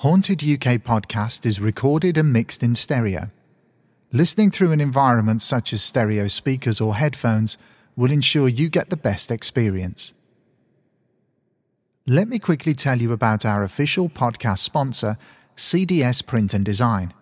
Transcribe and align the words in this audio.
Haunted 0.00 0.42
UK 0.42 0.76
podcast 0.82 1.46
is 1.46 1.58
recorded 1.58 2.18
and 2.18 2.30
mixed 2.30 2.62
in 2.62 2.74
stereo. 2.74 3.30
Listening 4.12 4.50
through 4.50 4.72
an 4.72 4.80
environment 4.80 5.40
such 5.40 5.72
as 5.72 5.82
stereo 5.82 6.28
speakers 6.28 6.82
or 6.82 6.96
headphones 6.96 7.56
will 7.96 8.10
ensure 8.10 8.46
you 8.46 8.68
get 8.68 8.90
the 8.90 8.96
best 8.98 9.30
experience. 9.30 10.12
Let 12.06 12.28
me 12.28 12.38
quickly 12.38 12.74
tell 12.74 13.00
you 13.00 13.10
about 13.10 13.46
our 13.46 13.62
official 13.62 14.10
podcast 14.10 14.58
sponsor, 14.58 15.16
CDS 15.56 16.26
Print 16.26 16.52
and 16.52 16.62
Design. 16.62 17.14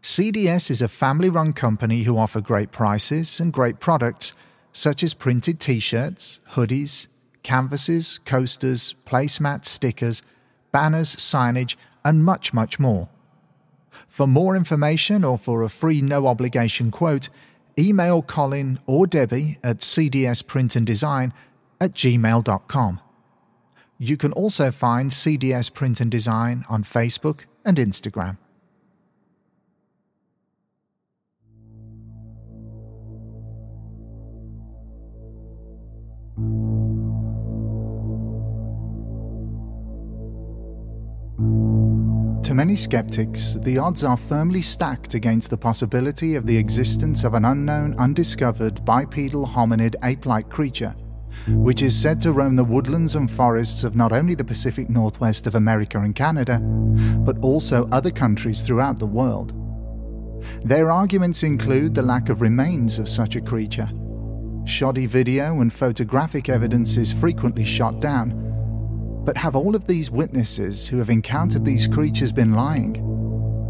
CDS 0.00 0.70
is 0.70 0.80
a 0.80 0.88
family 0.88 1.28
run 1.28 1.52
company 1.52 2.04
who 2.04 2.16
offer 2.16 2.40
great 2.40 2.70
prices 2.70 3.38
and 3.38 3.52
great 3.52 3.80
products 3.80 4.34
such 4.72 5.02
as 5.02 5.12
printed 5.12 5.60
t 5.60 5.78
shirts, 5.78 6.40
hoodies, 6.52 7.08
canvases, 7.42 8.18
coasters, 8.24 8.94
placemats, 9.04 9.66
stickers 9.66 10.22
banners, 10.76 11.16
signage, 11.16 11.74
and 12.04 12.22
much, 12.22 12.52
much 12.52 12.78
more. 12.78 13.08
For 14.08 14.26
more 14.26 14.54
information 14.54 15.24
or 15.24 15.38
for 15.38 15.62
a 15.62 15.70
free 15.70 16.02
no 16.02 16.26
obligation 16.26 16.90
quote, 16.90 17.30
email 17.78 18.20
Colin 18.20 18.78
or 18.84 19.06
Debbie 19.06 19.58
at 19.64 19.78
cdsprintanddesign 19.78 21.32
at 21.80 21.94
gmail.com. 21.94 23.00
You 23.96 24.16
can 24.18 24.32
also 24.32 24.70
find 24.70 25.10
CDS 25.10 25.72
Print 25.72 25.98
and 26.02 26.10
Design 26.10 26.66
on 26.68 26.84
Facebook 26.84 27.46
and 27.64 27.78
Instagram. 27.78 28.36
To 41.38 42.54
many 42.54 42.76
skeptics, 42.76 43.54
the 43.60 43.76
odds 43.76 44.02
are 44.04 44.16
firmly 44.16 44.62
stacked 44.62 45.12
against 45.12 45.50
the 45.50 45.58
possibility 45.58 46.34
of 46.34 46.46
the 46.46 46.56
existence 46.56 47.24
of 47.24 47.34
an 47.34 47.44
unknown, 47.44 47.94
undiscovered 47.98 48.82
bipedal 48.86 49.46
hominid 49.46 49.96
ape 50.02 50.24
like 50.24 50.48
creature, 50.48 50.94
which 51.48 51.82
is 51.82 52.00
said 52.00 52.22
to 52.22 52.32
roam 52.32 52.56
the 52.56 52.64
woodlands 52.64 53.16
and 53.16 53.30
forests 53.30 53.84
of 53.84 53.96
not 53.96 54.12
only 54.12 54.34
the 54.34 54.44
Pacific 54.44 54.88
Northwest 54.88 55.46
of 55.46 55.56
America 55.56 55.98
and 55.98 56.14
Canada, 56.14 56.58
but 56.58 57.36
also 57.40 57.86
other 57.92 58.10
countries 58.10 58.62
throughout 58.62 58.98
the 58.98 59.04
world. 59.06 59.52
Their 60.64 60.90
arguments 60.90 61.42
include 61.42 61.94
the 61.94 62.02
lack 62.02 62.30
of 62.30 62.40
remains 62.40 62.98
of 62.98 63.10
such 63.10 63.36
a 63.36 63.42
creature. 63.42 63.90
Shoddy 64.64 65.04
video 65.04 65.60
and 65.60 65.70
photographic 65.70 66.48
evidence 66.48 66.96
is 66.96 67.12
frequently 67.12 67.64
shot 67.64 68.00
down 68.00 68.46
but 69.26 69.36
have 69.36 69.56
all 69.56 69.74
of 69.74 69.88
these 69.88 70.08
witnesses 70.08 70.86
who 70.86 70.98
have 70.98 71.10
encountered 71.10 71.64
these 71.64 71.88
creatures 71.88 72.30
been 72.30 72.52
lying 72.52 72.96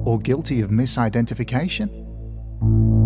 or 0.05 0.19
guilty 0.19 0.61
of 0.61 0.71
misidentification? 0.71 3.06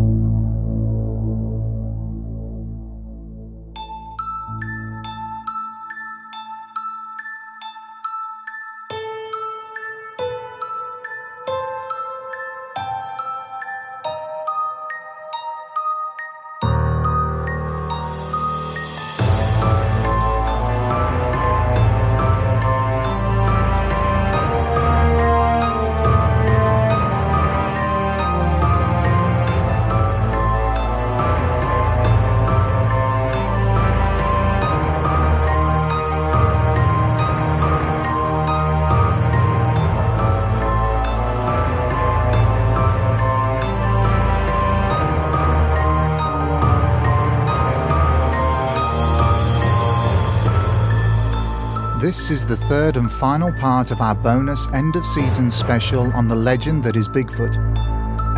This 52.00 52.30
is 52.30 52.46
the 52.46 52.56
third 52.56 52.96
and 52.96 53.12
final 53.12 53.52
part 53.60 53.90
of 53.90 54.00
our 54.00 54.14
bonus 54.14 54.72
end 54.72 54.96
of 54.96 55.04
season 55.04 55.50
special 55.50 56.10
on 56.14 56.28
the 56.28 56.34
legend 56.34 56.82
that 56.84 56.96
is 56.96 57.10
Bigfoot. 57.10 57.58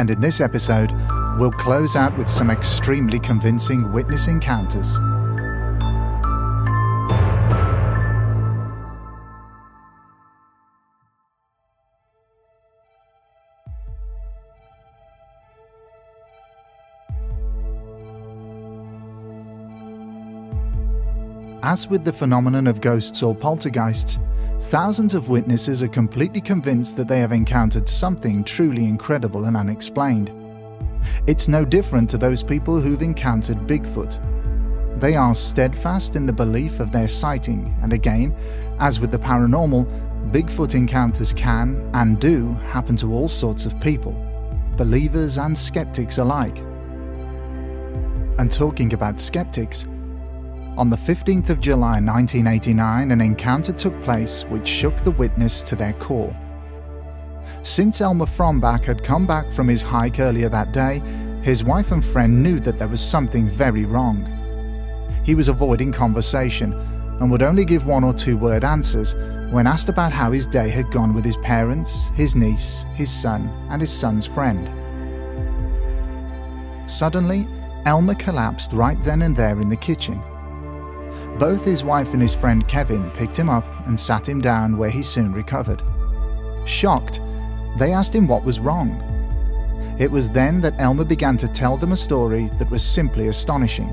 And 0.00 0.10
in 0.10 0.20
this 0.20 0.40
episode, 0.40 0.90
we'll 1.38 1.52
close 1.52 1.94
out 1.94 2.18
with 2.18 2.28
some 2.28 2.50
extremely 2.50 3.20
convincing 3.20 3.92
witness 3.92 4.26
encounters. 4.26 4.98
As 21.64 21.86
with 21.86 22.02
the 22.02 22.12
phenomenon 22.12 22.66
of 22.66 22.80
ghosts 22.80 23.22
or 23.22 23.36
poltergeists, 23.36 24.18
thousands 24.62 25.14
of 25.14 25.28
witnesses 25.28 25.80
are 25.80 25.88
completely 25.88 26.40
convinced 26.40 26.96
that 26.96 27.06
they 27.06 27.20
have 27.20 27.30
encountered 27.30 27.88
something 27.88 28.42
truly 28.42 28.84
incredible 28.84 29.44
and 29.44 29.56
unexplained. 29.56 30.32
It's 31.28 31.46
no 31.46 31.64
different 31.64 32.10
to 32.10 32.18
those 32.18 32.42
people 32.42 32.80
who've 32.80 33.00
encountered 33.00 33.58
Bigfoot. 33.68 34.18
They 34.98 35.14
are 35.14 35.36
steadfast 35.36 36.16
in 36.16 36.26
the 36.26 36.32
belief 36.32 36.80
of 36.80 36.90
their 36.90 37.06
sighting, 37.06 37.76
and 37.80 37.92
again, 37.92 38.34
as 38.80 38.98
with 38.98 39.12
the 39.12 39.18
paranormal, 39.18 39.86
Bigfoot 40.32 40.74
encounters 40.74 41.32
can 41.32 41.88
and 41.94 42.18
do 42.18 42.54
happen 42.70 42.96
to 42.96 43.14
all 43.14 43.28
sorts 43.28 43.66
of 43.66 43.80
people, 43.80 44.14
believers 44.76 45.38
and 45.38 45.56
skeptics 45.56 46.18
alike. 46.18 46.58
And 48.38 48.50
talking 48.50 48.94
about 48.94 49.20
skeptics, 49.20 49.86
on 50.78 50.88
the 50.88 50.96
15th 50.96 51.50
of 51.50 51.60
July 51.60 52.00
1989, 52.00 53.10
an 53.10 53.20
encounter 53.20 53.72
took 53.72 54.00
place 54.02 54.44
which 54.44 54.66
shook 54.66 54.96
the 54.98 55.10
witness 55.10 55.62
to 55.62 55.76
their 55.76 55.92
core. 55.94 56.34
Since 57.62 58.00
Elmer 58.00 58.24
Frombach 58.24 58.84
had 58.86 59.04
come 59.04 59.26
back 59.26 59.52
from 59.52 59.68
his 59.68 59.82
hike 59.82 60.18
earlier 60.18 60.48
that 60.48 60.72
day, 60.72 61.02
his 61.42 61.62
wife 61.62 61.92
and 61.92 62.02
friend 62.02 62.42
knew 62.42 62.58
that 62.60 62.78
there 62.78 62.88
was 62.88 63.02
something 63.02 63.50
very 63.50 63.84
wrong. 63.84 64.26
He 65.24 65.34
was 65.34 65.48
avoiding 65.48 65.92
conversation 65.92 66.72
and 66.72 67.30
would 67.30 67.42
only 67.42 67.66
give 67.66 67.84
one 67.84 68.02
or 68.02 68.14
two 68.14 68.38
word 68.38 68.64
answers 68.64 69.14
when 69.52 69.66
asked 69.66 69.90
about 69.90 70.12
how 70.12 70.32
his 70.32 70.46
day 70.46 70.70
had 70.70 70.90
gone 70.90 71.12
with 71.12 71.24
his 71.24 71.36
parents, 71.38 72.08
his 72.14 72.34
niece, 72.34 72.86
his 72.94 73.10
son, 73.10 73.48
and 73.68 73.82
his 73.82 73.92
son's 73.92 74.24
friend. 74.24 74.70
Suddenly, 76.90 77.46
Elmer 77.84 78.14
collapsed 78.14 78.72
right 78.72 79.00
then 79.04 79.20
and 79.22 79.36
there 79.36 79.60
in 79.60 79.68
the 79.68 79.76
kitchen 79.76 80.22
both 81.42 81.64
his 81.64 81.82
wife 81.82 82.12
and 82.12 82.22
his 82.22 82.36
friend 82.36 82.68
Kevin 82.68 83.10
picked 83.10 83.36
him 83.36 83.48
up 83.48 83.64
and 83.88 83.98
sat 83.98 84.28
him 84.28 84.40
down 84.40 84.76
where 84.78 84.88
he 84.88 85.02
soon 85.02 85.32
recovered. 85.32 85.82
Shocked, 86.64 87.20
they 87.76 87.92
asked 87.92 88.14
him 88.14 88.28
what 88.28 88.44
was 88.44 88.60
wrong. 88.60 88.92
It 89.98 90.08
was 90.08 90.30
then 90.30 90.60
that 90.60 90.80
Elmer 90.80 91.02
began 91.02 91.36
to 91.38 91.48
tell 91.48 91.76
them 91.76 91.90
a 91.90 91.96
story 91.96 92.48
that 92.60 92.70
was 92.70 92.80
simply 92.80 93.26
astonishing. 93.26 93.90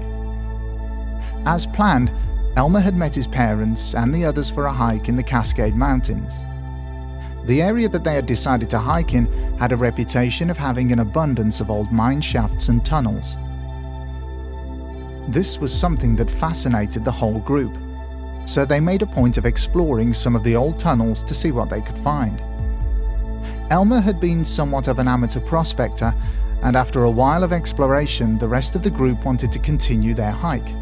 As 1.48 1.66
planned, 1.66 2.12
Elmer 2.56 2.82
had 2.82 2.96
met 2.96 3.16
his 3.16 3.26
parents 3.26 3.96
and 3.96 4.14
the 4.14 4.26
others 4.26 4.52
for 4.52 4.68
a 4.68 4.72
hike 4.72 5.10
in 5.10 5.16
the 5.16 5.24
Cascade 5.24 5.76
Mountains. 5.76 6.44
The 7.48 7.64
area 7.64 7.90
that 7.90 8.04
they 8.04 8.14
had 8.14 8.28
decided 8.28 8.70
to 8.70 8.78
hike 8.78 9.16
in 9.16 9.26
had 9.58 9.72
a 9.72 9.76
reputation 9.76 10.52
of 10.52 10.58
having 10.60 10.92
an 10.92 11.00
abundance 11.00 11.62
of 11.62 11.72
old 11.72 11.92
mine 11.92 12.22
shafts 12.22 12.70
and 12.70 12.86
tunnels. 12.86 13.38
This 15.30 15.60
was 15.60 15.72
something 15.72 16.16
that 16.16 16.32
fascinated 16.32 17.06
the 17.06 17.12
whole 17.12 17.38
group, 17.38 17.78
so 18.46 18.66
they 18.66 18.80
made 18.80 19.04
a 19.04 19.06
point 19.06 19.38
of 19.38 19.46
exploring 19.46 20.12
some 20.12 20.36
of 20.36 20.44
the 20.44 20.56
old 20.56 20.80
tunnels 20.80 21.22
to 21.22 21.36
see 21.36 21.52
what 21.52 21.70
they 21.70 21.82
could 21.82 22.00
find. 22.00 22.42
Elmer 23.70 24.02
had 24.02 24.20
been 24.20 24.44
somewhat 24.44 24.88
of 24.88 24.98
an 24.98 25.08
amateur 25.08 25.40
prospector, 25.40 26.16
and 26.64 26.76
after 26.76 27.04
a 27.04 27.12
while 27.12 27.44
of 27.44 27.54
exploration, 27.54 28.40
the 28.40 28.48
rest 28.48 28.76
of 28.76 28.82
the 28.82 28.90
group 28.90 29.24
wanted 29.24 29.52
to 29.52 29.60
continue 29.60 30.16
their 30.16 30.32
hike. 30.32 30.74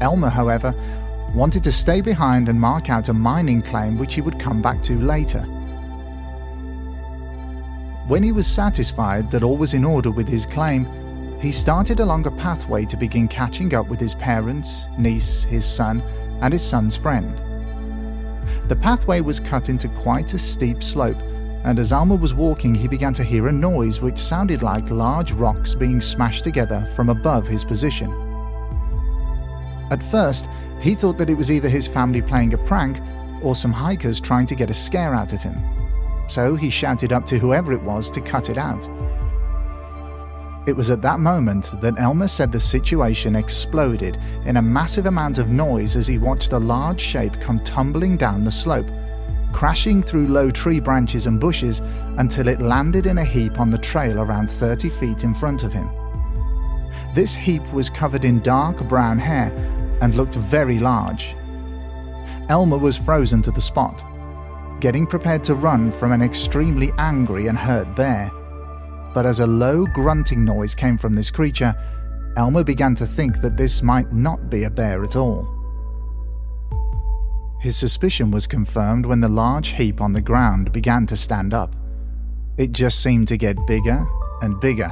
Elmer, 0.00 0.30
however, 0.30 0.74
wanted 1.32 1.62
to 1.62 1.70
stay 1.70 2.00
behind 2.00 2.48
and 2.48 2.60
mark 2.60 2.90
out 2.90 3.08
a 3.08 3.12
mining 3.12 3.62
claim 3.62 3.96
which 3.96 4.14
he 4.14 4.20
would 4.20 4.40
come 4.40 4.60
back 4.60 4.82
to 4.82 4.98
later. 4.98 5.42
When 8.08 8.24
he 8.24 8.32
was 8.32 8.48
satisfied 8.48 9.30
that 9.30 9.44
all 9.44 9.56
was 9.56 9.74
in 9.74 9.84
order 9.84 10.10
with 10.10 10.26
his 10.26 10.44
claim, 10.44 10.88
he 11.40 11.50
started 11.50 12.00
along 12.00 12.26
a 12.26 12.30
pathway 12.30 12.84
to 12.84 12.96
begin 12.96 13.26
catching 13.26 13.74
up 13.74 13.88
with 13.88 13.98
his 13.98 14.14
parents, 14.14 14.86
niece, 14.98 15.42
his 15.44 15.64
son, 15.64 16.02
and 16.42 16.52
his 16.52 16.64
son's 16.64 16.96
friend. 16.96 17.40
The 18.68 18.76
pathway 18.76 19.20
was 19.20 19.40
cut 19.40 19.68
into 19.68 19.88
quite 19.88 20.34
a 20.34 20.38
steep 20.38 20.82
slope, 20.82 21.20
and 21.64 21.78
as 21.78 21.92
Elmer 21.92 22.16
was 22.16 22.34
walking, 22.34 22.74
he 22.74 22.88
began 22.88 23.14
to 23.14 23.24
hear 23.24 23.48
a 23.48 23.52
noise 23.52 24.00
which 24.00 24.18
sounded 24.18 24.62
like 24.62 24.90
large 24.90 25.32
rocks 25.32 25.74
being 25.74 26.00
smashed 26.00 26.44
together 26.44 26.86
from 26.94 27.08
above 27.08 27.46
his 27.46 27.64
position. 27.64 28.10
At 29.90 30.02
first, 30.02 30.48
he 30.80 30.94
thought 30.94 31.18
that 31.18 31.30
it 31.30 31.34
was 31.34 31.50
either 31.50 31.68
his 31.68 31.86
family 31.86 32.22
playing 32.22 32.54
a 32.54 32.58
prank 32.58 33.00
or 33.42 33.54
some 33.54 33.72
hikers 33.72 34.20
trying 34.20 34.46
to 34.46 34.54
get 34.54 34.70
a 34.70 34.74
scare 34.74 35.14
out 35.14 35.32
of 35.32 35.42
him. 35.42 35.56
So 36.28 36.54
he 36.54 36.70
shouted 36.70 37.12
up 37.12 37.26
to 37.26 37.38
whoever 37.38 37.72
it 37.72 37.82
was 37.82 38.10
to 38.12 38.20
cut 38.20 38.50
it 38.50 38.58
out. 38.58 38.88
It 40.70 40.76
was 40.76 40.92
at 40.92 41.02
that 41.02 41.18
moment 41.18 41.68
that 41.80 41.98
Elmer 41.98 42.28
said 42.28 42.52
the 42.52 42.60
situation 42.60 43.34
exploded 43.34 44.18
in 44.44 44.56
a 44.56 44.62
massive 44.62 45.06
amount 45.06 45.38
of 45.38 45.48
noise 45.48 45.96
as 45.96 46.06
he 46.06 46.16
watched 46.16 46.52
a 46.52 46.60
large 46.60 47.00
shape 47.00 47.40
come 47.40 47.58
tumbling 47.64 48.16
down 48.16 48.44
the 48.44 48.52
slope, 48.52 48.88
crashing 49.52 50.00
through 50.00 50.28
low 50.28 50.48
tree 50.48 50.78
branches 50.78 51.26
and 51.26 51.40
bushes 51.40 51.80
until 52.18 52.46
it 52.46 52.60
landed 52.60 53.06
in 53.06 53.18
a 53.18 53.24
heap 53.24 53.58
on 53.58 53.68
the 53.68 53.78
trail 53.78 54.20
around 54.20 54.48
30 54.48 54.90
feet 54.90 55.24
in 55.24 55.34
front 55.34 55.64
of 55.64 55.72
him. 55.72 55.90
This 57.16 57.34
heap 57.34 57.66
was 57.72 57.90
covered 57.90 58.24
in 58.24 58.38
dark 58.38 58.86
brown 58.86 59.18
hair 59.18 59.50
and 60.00 60.14
looked 60.14 60.36
very 60.36 60.78
large. 60.78 61.34
Elmer 62.48 62.78
was 62.78 62.96
frozen 62.96 63.42
to 63.42 63.50
the 63.50 63.60
spot, 63.60 64.04
getting 64.80 65.04
prepared 65.04 65.42
to 65.42 65.56
run 65.56 65.90
from 65.90 66.12
an 66.12 66.22
extremely 66.22 66.92
angry 66.96 67.48
and 67.48 67.58
hurt 67.58 67.96
bear 67.96 68.30
but 69.12 69.26
as 69.26 69.40
a 69.40 69.46
low 69.46 69.86
grunting 69.86 70.44
noise 70.44 70.74
came 70.74 70.96
from 70.96 71.14
this 71.14 71.30
creature, 71.30 71.74
Elmer 72.36 72.64
began 72.64 72.94
to 72.94 73.06
think 73.06 73.40
that 73.40 73.56
this 73.56 73.82
might 73.82 74.12
not 74.12 74.50
be 74.50 74.64
a 74.64 74.70
bear 74.70 75.02
at 75.02 75.16
all. 75.16 75.48
His 77.60 77.76
suspicion 77.76 78.30
was 78.30 78.46
confirmed 78.46 79.04
when 79.04 79.20
the 79.20 79.28
large 79.28 79.68
heap 79.68 80.00
on 80.00 80.12
the 80.12 80.22
ground 80.22 80.72
began 80.72 81.06
to 81.06 81.16
stand 81.16 81.52
up. 81.52 81.76
It 82.56 82.72
just 82.72 83.02
seemed 83.02 83.28
to 83.28 83.36
get 83.36 83.66
bigger 83.66 84.06
and 84.42 84.58
bigger, 84.60 84.90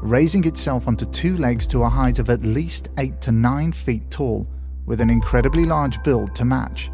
raising 0.00 0.44
itself 0.46 0.88
onto 0.88 1.04
two 1.06 1.36
legs 1.36 1.66
to 1.68 1.82
a 1.82 1.88
height 1.88 2.18
of 2.18 2.30
at 2.30 2.42
least 2.42 2.88
8 2.98 3.20
to 3.22 3.32
9 3.32 3.72
feet 3.72 4.10
tall, 4.10 4.48
with 4.86 5.00
an 5.00 5.10
incredibly 5.10 5.64
large 5.64 6.02
build 6.02 6.34
to 6.36 6.44
match. 6.44 6.90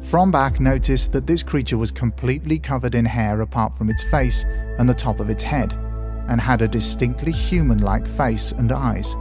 Frombach 0.00 0.60
noticed 0.60 1.12
that 1.12 1.26
this 1.26 1.42
creature 1.42 1.78
was 1.78 1.90
completely 1.90 2.58
covered 2.58 2.94
in 2.94 3.04
hair 3.04 3.40
apart 3.40 3.76
from 3.76 3.90
its 3.90 4.02
face 4.04 4.44
and 4.78 4.88
the 4.88 4.94
top 4.94 5.20
of 5.20 5.30
its 5.30 5.42
head, 5.42 5.72
and 6.28 6.40
had 6.40 6.62
a 6.62 6.68
distinctly 6.68 7.32
human 7.32 7.78
like 7.78 8.06
face 8.06 8.52
and 8.52 8.72
eyes, 8.72 9.14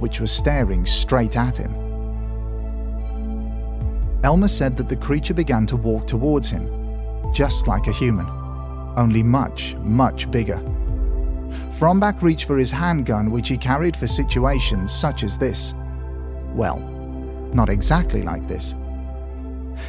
which 0.00 0.20
was 0.20 0.30
staring 0.30 0.86
straight 0.86 1.36
at 1.36 1.56
him. 1.56 1.74
Elmer 4.24 4.48
said 4.48 4.76
that 4.76 4.88
the 4.88 4.96
creature 4.96 5.34
began 5.34 5.66
to 5.66 5.76
walk 5.76 6.06
towards 6.06 6.50
him, 6.50 6.68
just 7.34 7.66
like 7.66 7.86
a 7.86 7.92
human, 7.92 8.26
only 8.96 9.22
much, 9.22 9.74
much 9.76 10.30
bigger. 10.30 10.60
Frombach 11.78 12.22
reached 12.22 12.46
for 12.46 12.56
his 12.56 12.70
handgun, 12.70 13.30
which 13.30 13.48
he 13.48 13.58
carried 13.58 13.96
for 13.96 14.06
situations 14.06 14.92
such 14.92 15.22
as 15.22 15.36
this. 15.36 15.74
Well, 16.54 16.78
not 17.52 17.68
exactly 17.68 18.22
like 18.22 18.48
this. 18.48 18.74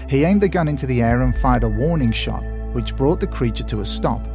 He 0.08 0.24
aimed 0.24 0.42
the 0.42 0.50
gun 0.50 0.68
into 0.68 0.86
the 0.86 1.02
air 1.02 1.22
and 1.22 1.36
fired 1.38 1.64
a 1.64 1.70
warning 1.70 2.12
shot, 2.12 2.44
which 2.74 2.96
brought 2.96 3.20
the 3.20 3.28
creature 3.28 3.64
to 3.64 3.82
a 3.82 3.86
stop. 3.86 4.26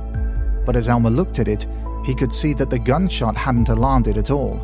But 0.67 0.77
as 0.77 0.89
Elmer 0.89 1.11
looked 1.11 1.39
at 1.39 1.49
it, 1.49 1.67
he 2.05 2.15
could 2.15 2.33
see 2.33 2.53
that 2.55 2.71
the 2.71 2.79
gunshot 2.79 3.37
hadn't 3.37 3.69
alarmed 3.69 4.09
it 4.09 4.17
at 4.17 4.31
all. 4.31 4.59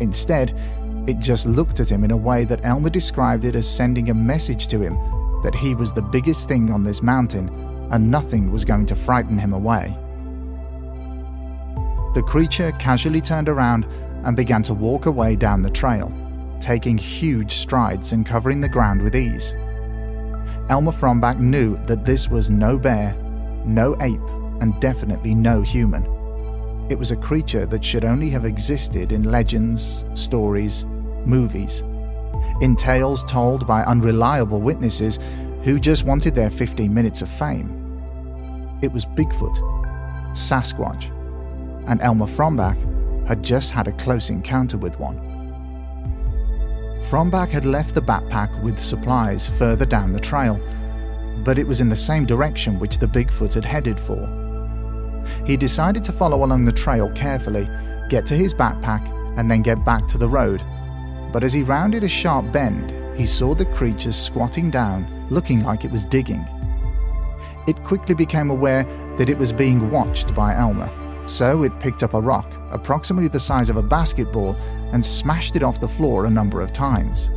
Instead, 0.00 0.58
it 1.06 1.18
just 1.18 1.46
looked 1.46 1.80
at 1.80 1.90
him 1.90 2.04
in 2.04 2.10
a 2.10 2.16
way 2.16 2.44
that 2.44 2.64
Elmer 2.64 2.90
described 2.90 3.44
it 3.44 3.54
as 3.54 3.68
sending 3.68 4.10
a 4.10 4.14
message 4.14 4.68
to 4.68 4.80
him 4.80 4.94
that 5.42 5.54
he 5.54 5.74
was 5.74 5.92
the 5.92 6.02
biggest 6.02 6.48
thing 6.48 6.70
on 6.70 6.84
this 6.84 7.02
mountain 7.02 7.48
and 7.90 8.10
nothing 8.10 8.50
was 8.50 8.64
going 8.64 8.86
to 8.86 8.94
frighten 8.94 9.38
him 9.38 9.52
away. 9.52 9.96
The 12.14 12.22
creature 12.22 12.72
casually 12.72 13.20
turned 13.20 13.48
around 13.48 13.86
and 14.24 14.36
began 14.36 14.62
to 14.64 14.74
walk 14.74 15.06
away 15.06 15.36
down 15.36 15.62
the 15.62 15.70
trail, 15.70 16.12
taking 16.60 16.98
huge 16.98 17.52
strides 17.52 18.12
and 18.12 18.26
covering 18.26 18.60
the 18.60 18.68
ground 18.68 19.00
with 19.00 19.14
ease. 19.14 19.54
Elmer 20.68 20.92
Frombach 20.92 21.38
knew 21.38 21.76
that 21.86 22.04
this 22.04 22.28
was 22.28 22.50
no 22.50 22.78
bear, 22.78 23.14
no 23.64 23.96
ape, 24.00 24.20
and 24.60 24.78
definitely 24.80 25.34
no 25.34 25.62
human. 25.62 26.04
It 26.90 26.98
was 26.98 27.10
a 27.10 27.16
creature 27.16 27.66
that 27.66 27.84
should 27.84 28.04
only 28.04 28.30
have 28.30 28.44
existed 28.44 29.12
in 29.12 29.24
legends, 29.24 30.04
stories, 30.14 30.86
movies, 31.26 31.82
in 32.60 32.76
tales 32.76 33.24
told 33.24 33.66
by 33.66 33.82
unreliable 33.84 34.60
witnesses 34.60 35.18
who 35.62 35.78
just 35.78 36.04
wanted 36.04 36.34
their 36.34 36.50
15 36.50 36.92
minutes 36.92 37.20
of 37.20 37.28
fame. 37.28 37.74
It 38.80 38.92
was 38.92 39.04
Bigfoot, 39.04 39.58
Sasquatch, 40.32 41.10
and 41.88 42.00
Elmer 42.00 42.26
Frombach 42.26 42.76
had 43.26 43.42
just 43.42 43.70
had 43.70 43.88
a 43.88 43.92
close 43.92 44.30
encounter 44.30 44.78
with 44.78 44.98
one. 44.98 45.27
Frombach 47.02 47.48
had 47.48 47.64
left 47.64 47.94
the 47.94 48.02
backpack 48.02 48.62
with 48.62 48.78
supplies 48.78 49.48
further 49.48 49.86
down 49.86 50.12
the 50.12 50.20
trail, 50.20 50.60
but 51.44 51.58
it 51.58 51.66
was 51.66 51.80
in 51.80 51.88
the 51.88 51.96
same 51.96 52.26
direction 52.26 52.78
which 52.78 52.98
the 52.98 53.06
Bigfoot 53.06 53.54
had 53.54 53.64
headed 53.64 53.98
for. 53.98 54.26
He 55.46 55.56
decided 55.56 56.04
to 56.04 56.12
follow 56.12 56.44
along 56.44 56.64
the 56.64 56.72
trail 56.72 57.10
carefully, 57.14 57.68
get 58.08 58.26
to 58.26 58.34
his 58.34 58.52
backpack, 58.52 59.06
and 59.38 59.50
then 59.50 59.62
get 59.62 59.84
back 59.84 60.06
to 60.08 60.18
the 60.18 60.28
road. 60.28 60.62
But 61.32 61.44
as 61.44 61.52
he 61.52 61.62
rounded 61.62 62.04
a 62.04 62.08
sharp 62.08 62.52
bend, 62.52 62.92
he 63.16 63.26
saw 63.26 63.54
the 63.54 63.66
creature 63.66 64.12
squatting 64.12 64.70
down, 64.70 65.26
looking 65.30 65.64
like 65.64 65.84
it 65.84 65.90
was 65.90 66.04
digging. 66.04 66.46
It 67.66 67.84
quickly 67.84 68.14
became 68.14 68.50
aware 68.50 68.84
that 69.18 69.28
it 69.28 69.38
was 69.38 69.52
being 69.52 69.90
watched 69.90 70.34
by 70.34 70.54
Elmer. 70.54 70.90
So 71.28 71.62
it 71.62 71.78
picked 71.78 72.02
up 72.02 72.14
a 72.14 72.20
rock, 72.20 72.50
approximately 72.70 73.28
the 73.28 73.38
size 73.38 73.68
of 73.68 73.76
a 73.76 73.82
basketball, 73.82 74.56
and 74.92 75.04
smashed 75.04 75.56
it 75.56 75.62
off 75.62 75.78
the 75.78 75.86
floor 75.86 76.24
a 76.24 76.30
number 76.30 76.62
of 76.62 76.72
times. 76.72 77.28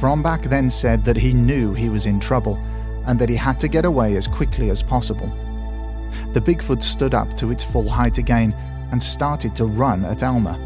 Frombach 0.00 0.44
then 0.48 0.70
said 0.70 1.04
that 1.04 1.16
he 1.16 1.32
knew 1.32 1.74
he 1.74 1.88
was 1.88 2.06
in 2.06 2.18
trouble 2.18 2.56
and 3.06 3.18
that 3.20 3.28
he 3.28 3.36
had 3.36 3.60
to 3.60 3.68
get 3.68 3.84
away 3.84 4.16
as 4.16 4.26
quickly 4.26 4.70
as 4.70 4.82
possible. 4.82 5.28
The 6.32 6.40
Bigfoot 6.40 6.82
stood 6.82 7.14
up 7.14 7.36
to 7.36 7.52
its 7.52 7.62
full 7.62 7.88
height 7.88 8.18
again 8.18 8.52
and 8.90 9.00
started 9.00 9.54
to 9.56 9.66
run 9.66 10.04
at 10.04 10.24
Elmer. 10.24 10.58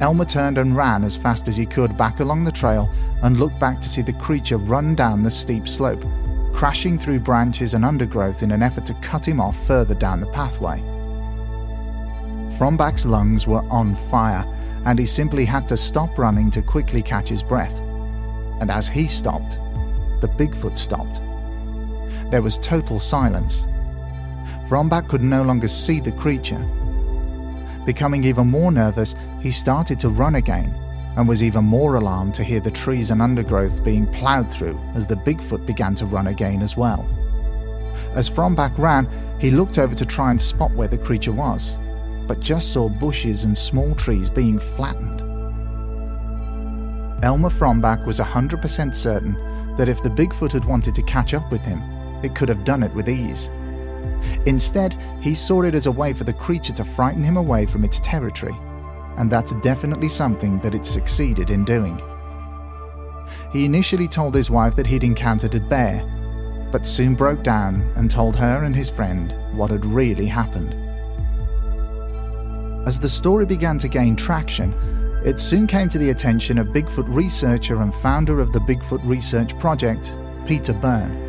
Elmer 0.00 0.24
turned 0.24 0.56
and 0.56 0.74
ran 0.74 1.04
as 1.04 1.16
fast 1.16 1.46
as 1.46 1.56
he 1.56 1.66
could 1.66 1.96
back 1.96 2.20
along 2.20 2.44
the 2.44 2.52
trail 2.52 2.88
and 3.22 3.38
looked 3.38 3.60
back 3.60 3.82
to 3.82 3.88
see 3.88 4.02
the 4.02 4.12
creature 4.14 4.56
run 4.56 4.94
down 4.94 5.22
the 5.22 5.30
steep 5.30 5.68
slope 5.68 6.04
crashing 6.54 6.96
through 6.96 7.18
branches 7.18 7.74
and 7.74 7.84
undergrowth 7.84 8.42
in 8.42 8.52
an 8.52 8.62
effort 8.62 8.86
to 8.86 8.94
cut 8.94 9.26
him 9.26 9.40
off 9.40 9.66
further 9.66 9.94
down 9.94 10.20
the 10.20 10.26
pathway. 10.28 10.78
Frombach's 12.56 13.04
lungs 13.04 13.46
were 13.48 13.64
on 13.70 13.96
fire, 13.96 14.44
and 14.84 14.98
he 14.98 15.04
simply 15.04 15.44
had 15.44 15.68
to 15.68 15.76
stop 15.76 16.16
running 16.16 16.50
to 16.52 16.62
quickly 16.62 17.02
catch 17.02 17.28
his 17.28 17.42
breath. 17.42 17.80
And 18.60 18.70
as 18.70 18.86
he 18.86 19.08
stopped, 19.08 19.58
the 20.20 20.28
Bigfoot 20.28 20.78
stopped. 20.78 21.20
There 22.30 22.42
was 22.42 22.58
total 22.58 23.00
silence. 23.00 23.66
Frombach 24.68 25.08
could 25.08 25.22
no 25.22 25.42
longer 25.42 25.68
see 25.68 25.98
the 25.98 26.12
creature. 26.12 26.64
Becoming 27.84 28.22
even 28.22 28.46
more 28.46 28.70
nervous, 28.70 29.16
he 29.40 29.50
started 29.50 29.98
to 30.00 30.08
run 30.08 30.36
again 30.36 30.83
and 31.16 31.28
was 31.28 31.42
even 31.42 31.64
more 31.64 31.94
alarmed 31.94 32.34
to 32.34 32.44
hear 32.44 32.60
the 32.60 32.70
trees 32.70 33.10
and 33.10 33.22
undergrowth 33.22 33.84
being 33.84 34.06
ploughed 34.06 34.52
through 34.52 34.78
as 34.94 35.06
the 35.06 35.16
Bigfoot 35.16 35.64
began 35.66 35.94
to 35.94 36.06
run 36.06 36.28
again 36.28 36.60
as 36.60 36.76
well. 36.76 37.08
As 38.14 38.28
Frombach 38.28 38.76
ran, 38.78 39.08
he 39.38 39.50
looked 39.50 39.78
over 39.78 39.94
to 39.94 40.04
try 40.04 40.30
and 40.30 40.40
spot 40.40 40.72
where 40.72 40.88
the 40.88 40.98
creature 40.98 41.32
was, 41.32 41.76
but 42.26 42.40
just 42.40 42.72
saw 42.72 42.88
bushes 42.88 43.44
and 43.44 43.56
small 43.56 43.94
trees 43.94 44.28
being 44.28 44.58
flattened. 44.58 45.20
Elmer 47.24 47.50
Frombach 47.50 48.04
was 48.04 48.18
100% 48.18 48.94
certain 48.94 49.34
that 49.76 49.88
if 49.88 50.02
the 50.02 50.10
Bigfoot 50.10 50.52
had 50.52 50.64
wanted 50.64 50.94
to 50.94 51.02
catch 51.02 51.32
up 51.32 51.50
with 51.50 51.62
him, 51.62 51.80
it 52.22 52.34
could 52.34 52.48
have 52.48 52.64
done 52.64 52.82
it 52.82 52.92
with 52.92 53.08
ease. 53.08 53.50
Instead, 54.46 55.00
he 55.20 55.34
saw 55.34 55.62
it 55.62 55.74
as 55.74 55.86
a 55.86 55.92
way 55.92 56.12
for 56.12 56.24
the 56.24 56.32
creature 56.32 56.72
to 56.72 56.84
frighten 56.84 57.22
him 57.22 57.36
away 57.36 57.66
from 57.66 57.84
its 57.84 58.00
territory 58.00 58.54
and 59.16 59.30
that's 59.30 59.54
definitely 59.56 60.08
something 60.08 60.58
that 60.60 60.74
it 60.74 60.86
succeeded 60.86 61.50
in 61.50 61.64
doing. 61.64 62.00
He 63.52 63.64
initially 63.64 64.08
told 64.08 64.34
his 64.34 64.50
wife 64.50 64.76
that 64.76 64.86
he'd 64.86 65.04
encountered 65.04 65.54
a 65.54 65.60
bear, 65.60 66.02
but 66.72 66.86
soon 66.86 67.14
broke 67.14 67.42
down 67.42 67.82
and 67.96 68.10
told 68.10 68.36
her 68.36 68.64
and 68.64 68.74
his 68.74 68.90
friend 68.90 69.34
what 69.56 69.70
had 69.70 69.86
really 69.86 70.26
happened. 70.26 70.74
As 72.86 72.98
the 72.98 73.08
story 73.08 73.46
began 73.46 73.78
to 73.78 73.88
gain 73.88 74.16
traction, 74.16 74.72
it 75.24 75.40
soon 75.40 75.66
came 75.66 75.88
to 75.88 75.98
the 75.98 76.10
attention 76.10 76.58
of 76.58 76.66
Bigfoot 76.68 77.06
researcher 77.08 77.80
and 77.80 77.94
founder 77.94 78.40
of 78.40 78.52
the 78.52 78.58
Bigfoot 78.58 79.00
Research 79.04 79.58
Project, 79.58 80.14
Peter 80.46 80.74
Byrne. 80.74 81.20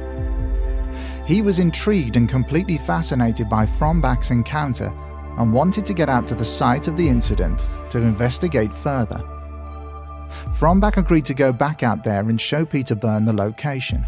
He 1.26 1.42
was 1.42 1.60
intrigued 1.60 2.18
and 2.18 2.28
completely 2.28 2.78
fascinated 2.78 3.50
by 3.50 3.66
Frombach's 3.66 4.32
encounter 4.32 4.92
and 5.38 5.54
wanted 5.54 5.86
to 5.86 5.94
get 5.94 6.10
out 6.10 6.28
to 6.28 6.36
the 6.36 6.46
site 6.46 6.88
of 6.88 6.98
the 6.98 7.08
incident 7.08 7.62
to 7.90 7.98
investigate 7.98 8.74
further. 8.74 9.22
Frombach 10.58 10.98
agreed 10.98 11.26
to 11.26 11.34
go 11.34 11.52
back 11.52 11.84
out 11.84 12.04
there 12.04 12.22
and 12.22 12.40
show 12.40 12.66
Peter 12.66 12.96
Byrne 12.96 13.26
the 13.26 13.34
location. 13.34 14.06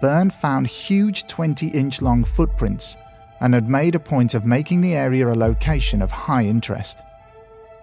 Byrne 0.00 0.30
found 0.30 0.66
huge 0.66 1.26
20 1.26 1.68
inch 1.68 2.02
long 2.02 2.24
footprints 2.24 2.96
and 3.40 3.54
had 3.54 3.68
made 3.68 3.94
a 3.94 4.00
point 4.00 4.34
of 4.34 4.44
making 4.44 4.80
the 4.80 4.94
area 4.94 5.28
a 5.28 5.34
location 5.34 6.02
of 6.02 6.10
high 6.10 6.44
interest. 6.44 7.00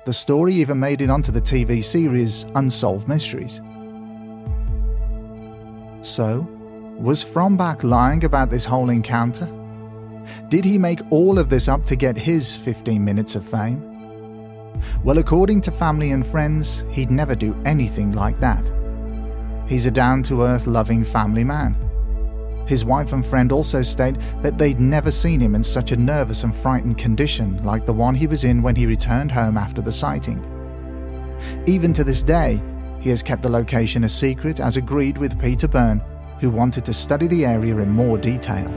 The 0.05 0.13
story 0.13 0.55
even 0.55 0.79
made 0.79 1.01
it 1.01 1.09
onto 1.09 1.31
the 1.31 1.41
TV 1.41 1.83
series 1.83 2.45
Unsolved 2.55 3.07
Mysteries. 3.07 3.61
So, 6.01 6.47
was 6.97 7.23
Frombach 7.23 7.83
lying 7.83 8.23
about 8.23 8.49
this 8.49 8.65
whole 8.65 8.89
encounter? 8.89 9.60
Did 10.49 10.65
he 10.65 10.77
make 10.77 10.99
all 11.11 11.39
of 11.39 11.49
this 11.49 11.67
up 11.67 11.85
to 11.85 11.95
get 11.95 12.17
his 12.17 12.55
15 12.55 13.03
minutes 13.03 13.35
of 13.35 13.45
fame? 13.45 13.87
Well, 15.03 15.17
according 15.17 15.61
to 15.61 15.71
family 15.71 16.11
and 16.11 16.25
friends, 16.25 16.83
he'd 16.91 17.11
never 17.11 17.35
do 17.35 17.55
anything 17.65 18.13
like 18.13 18.39
that. 18.39 18.69
He's 19.67 19.85
a 19.85 19.91
down 19.91 20.23
to 20.23 20.43
earth, 20.43 20.67
loving 20.67 21.03
family 21.03 21.43
man. 21.43 21.75
His 22.67 22.85
wife 22.85 23.11
and 23.13 23.25
friend 23.25 23.51
also 23.51 23.81
state 23.81 24.15
that 24.41 24.57
they'd 24.57 24.79
never 24.79 25.11
seen 25.11 25.39
him 25.39 25.55
in 25.55 25.63
such 25.63 25.91
a 25.91 25.97
nervous 25.97 26.43
and 26.43 26.55
frightened 26.55 26.97
condition 26.97 27.61
like 27.63 27.85
the 27.85 27.93
one 27.93 28.15
he 28.15 28.27
was 28.27 28.43
in 28.43 28.61
when 28.61 28.75
he 28.75 28.85
returned 28.85 29.31
home 29.31 29.57
after 29.57 29.81
the 29.81 29.91
sighting. 29.91 30.39
Even 31.65 31.91
to 31.93 32.03
this 32.03 32.23
day, 32.23 32.61
he 32.99 33.09
has 33.09 33.23
kept 33.23 33.43
the 33.43 33.49
location 33.49 34.03
a 34.03 34.09
secret 34.09 34.59
as 34.59 34.77
agreed 34.77 35.17
with 35.17 35.39
Peter 35.39 35.67
Byrne, 35.67 36.01
who 36.39 36.49
wanted 36.49 36.85
to 36.85 36.93
study 36.93 37.27
the 37.27 37.45
area 37.45 37.77
in 37.77 37.89
more 37.89 38.17
detail. 38.17 38.71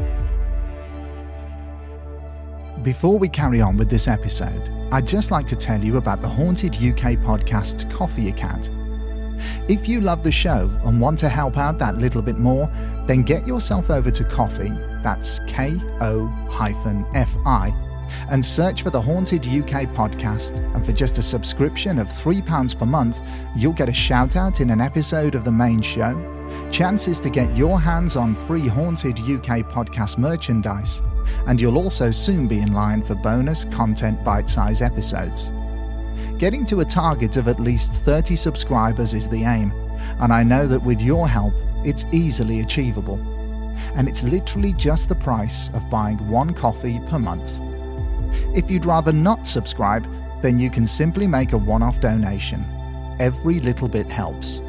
Before 2.84 3.18
we 3.18 3.30
carry 3.30 3.62
on 3.62 3.78
with 3.78 3.88
this 3.88 4.08
episode, 4.08 4.70
I'd 4.92 5.08
just 5.08 5.30
like 5.30 5.46
to 5.46 5.56
tell 5.56 5.82
you 5.82 5.96
about 5.96 6.20
the 6.20 6.28
Haunted 6.28 6.74
UK 6.74 7.16
Podcast's 7.16 7.84
Ko-fi 7.84 8.28
account. 8.28 8.70
If 9.70 9.88
you 9.88 10.02
love 10.02 10.22
the 10.22 10.30
show 10.30 10.70
and 10.84 11.00
want 11.00 11.18
to 11.20 11.30
help 11.30 11.56
out 11.56 11.78
that 11.78 11.96
little 11.96 12.20
bit 12.20 12.36
more, 12.36 12.70
then 13.06 13.22
get 13.22 13.46
yourself 13.46 13.88
over 13.88 14.10
to 14.10 14.22
Ko-fi, 14.24 14.68
that's 15.02 15.40
K 15.46 15.80
O 16.02 16.30
F 17.14 17.30
I, 17.46 17.72
and 18.28 18.44
search 18.44 18.82
for 18.82 18.90
the 18.90 19.00
Haunted 19.00 19.46
UK 19.46 19.88
podcast. 19.94 20.58
And 20.74 20.84
for 20.84 20.92
just 20.92 21.16
a 21.16 21.22
subscription 21.22 21.98
of 21.98 22.08
£3 22.08 22.78
per 22.78 22.84
month, 22.84 23.22
you'll 23.56 23.72
get 23.72 23.88
a 23.88 23.94
shout 23.94 24.36
out 24.36 24.60
in 24.60 24.68
an 24.68 24.82
episode 24.82 25.34
of 25.34 25.44
the 25.44 25.50
main 25.50 25.80
show, 25.80 26.12
chances 26.70 27.18
to 27.20 27.30
get 27.30 27.56
your 27.56 27.80
hands 27.80 28.14
on 28.14 28.34
free 28.46 28.68
Haunted 28.68 29.18
UK 29.20 29.64
podcast 29.72 30.18
merchandise, 30.18 31.00
and 31.46 31.60
you'll 31.60 31.78
also 31.78 32.10
soon 32.10 32.46
be 32.46 32.60
in 32.60 32.72
line 32.72 33.02
for 33.02 33.14
bonus 33.14 33.64
content 33.66 34.22
bite 34.24 34.48
size 34.48 34.82
episodes. 34.82 35.52
Getting 36.38 36.64
to 36.66 36.80
a 36.80 36.84
target 36.84 37.36
of 37.36 37.48
at 37.48 37.60
least 37.60 37.92
30 37.92 38.36
subscribers 38.36 39.14
is 39.14 39.28
the 39.28 39.44
aim, 39.44 39.72
and 40.20 40.32
I 40.32 40.42
know 40.42 40.66
that 40.66 40.82
with 40.82 41.00
your 41.00 41.28
help, 41.28 41.54
it's 41.84 42.06
easily 42.12 42.60
achievable. 42.60 43.18
And 43.96 44.08
it's 44.08 44.22
literally 44.22 44.72
just 44.72 45.08
the 45.08 45.14
price 45.14 45.70
of 45.74 45.90
buying 45.90 46.28
one 46.28 46.54
coffee 46.54 47.00
per 47.06 47.18
month. 47.18 47.58
If 48.54 48.70
you'd 48.70 48.86
rather 48.86 49.12
not 49.12 49.46
subscribe, 49.46 50.06
then 50.42 50.58
you 50.58 50.70
can 50.70 50.86
simply 50.86 51.26
make 51.26 51.52
a 51.52 51.58
one 51.58 51.82
off 51.82 52.00
donation. 52.00 52.64
Every 53.18 53.60
little 53.60 53.88
bit 53.88 54.10
helps. 54.10 54.60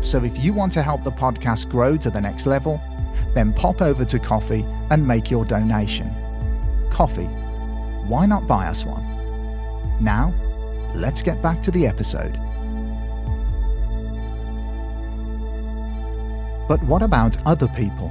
So 0.00 0.22
if 0.22 0.38
you 0.38 0.52
want 0.52 0.72
to 0.74 0.82
help 0.82 1.04
the 1.04 1.12
podcast 1.12 1.68
grow 1.68 1.96
to 1.96 2.10
the 2.10 2.20
next 2.20 2.46
level, 2.46 2.80
then 3.34 3.52
pop 3.52 3.80
over 3.80 4.04
to 4.04 4.18
Ko-fi 4.18 4.62
and 4.90 5.06
make 5.06 5.30
your 5.30 5.44
donation. 5.44 6.10
Ko-fi. 6.90 7.26
Why 8.06 8.26
not 8.26 8.46
buy 8.46 8.66
us 8.66 8.84
one? 8.84 9.04
Now, 10.00 10.34
let's 10.94 11.22
get 11.22 11.42
back 11.42 11.62
to 11.62 11.70
the 11.70 11.86
episode. 11.86 12.38
But 16.68 16.82
what 16.84 17.02
about 17.02 17.38
other 17.46 17.68
people? 17.68 18.08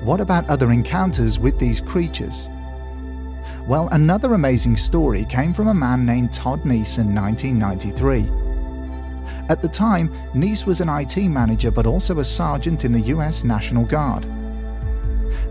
What 0.00 0.20
about 0.20 0.48
other 0.50 0.70
encounters 0.70 1.38
with 1.38 1.58
these 1.58 1.80
creatures? 1.80 2.48
Well, 3.66 3.88
another 3.92 4.34
amazing 4.34 4.76
story 4.76 5.24
came 5.24 5.54
from 5.54 5.68
a 5.68 5.74
man 5.74 6.04
named 6.04 6.32
Todd 6.32 6.64
Neiss 6.64 6.98
in 6.98 7.14
1993. 7.14 8.30
At 9.48 9.62
the 9.62 9.68
time, 9.68 10.12
Neiss 10.34 10.66
was 10.66 10.80
an 10.80 10.88
IT 10.88 11.16
manager 11.28 11.70
but 11.70 11.86
also 11.86 12.18
a 12.18 12.24
sergeant 12.24 12.84
in 12.84 12.92
the 12.92 13.00
US 13.00 13.44
National 13.44 13.84
Guard. 13.84 14.26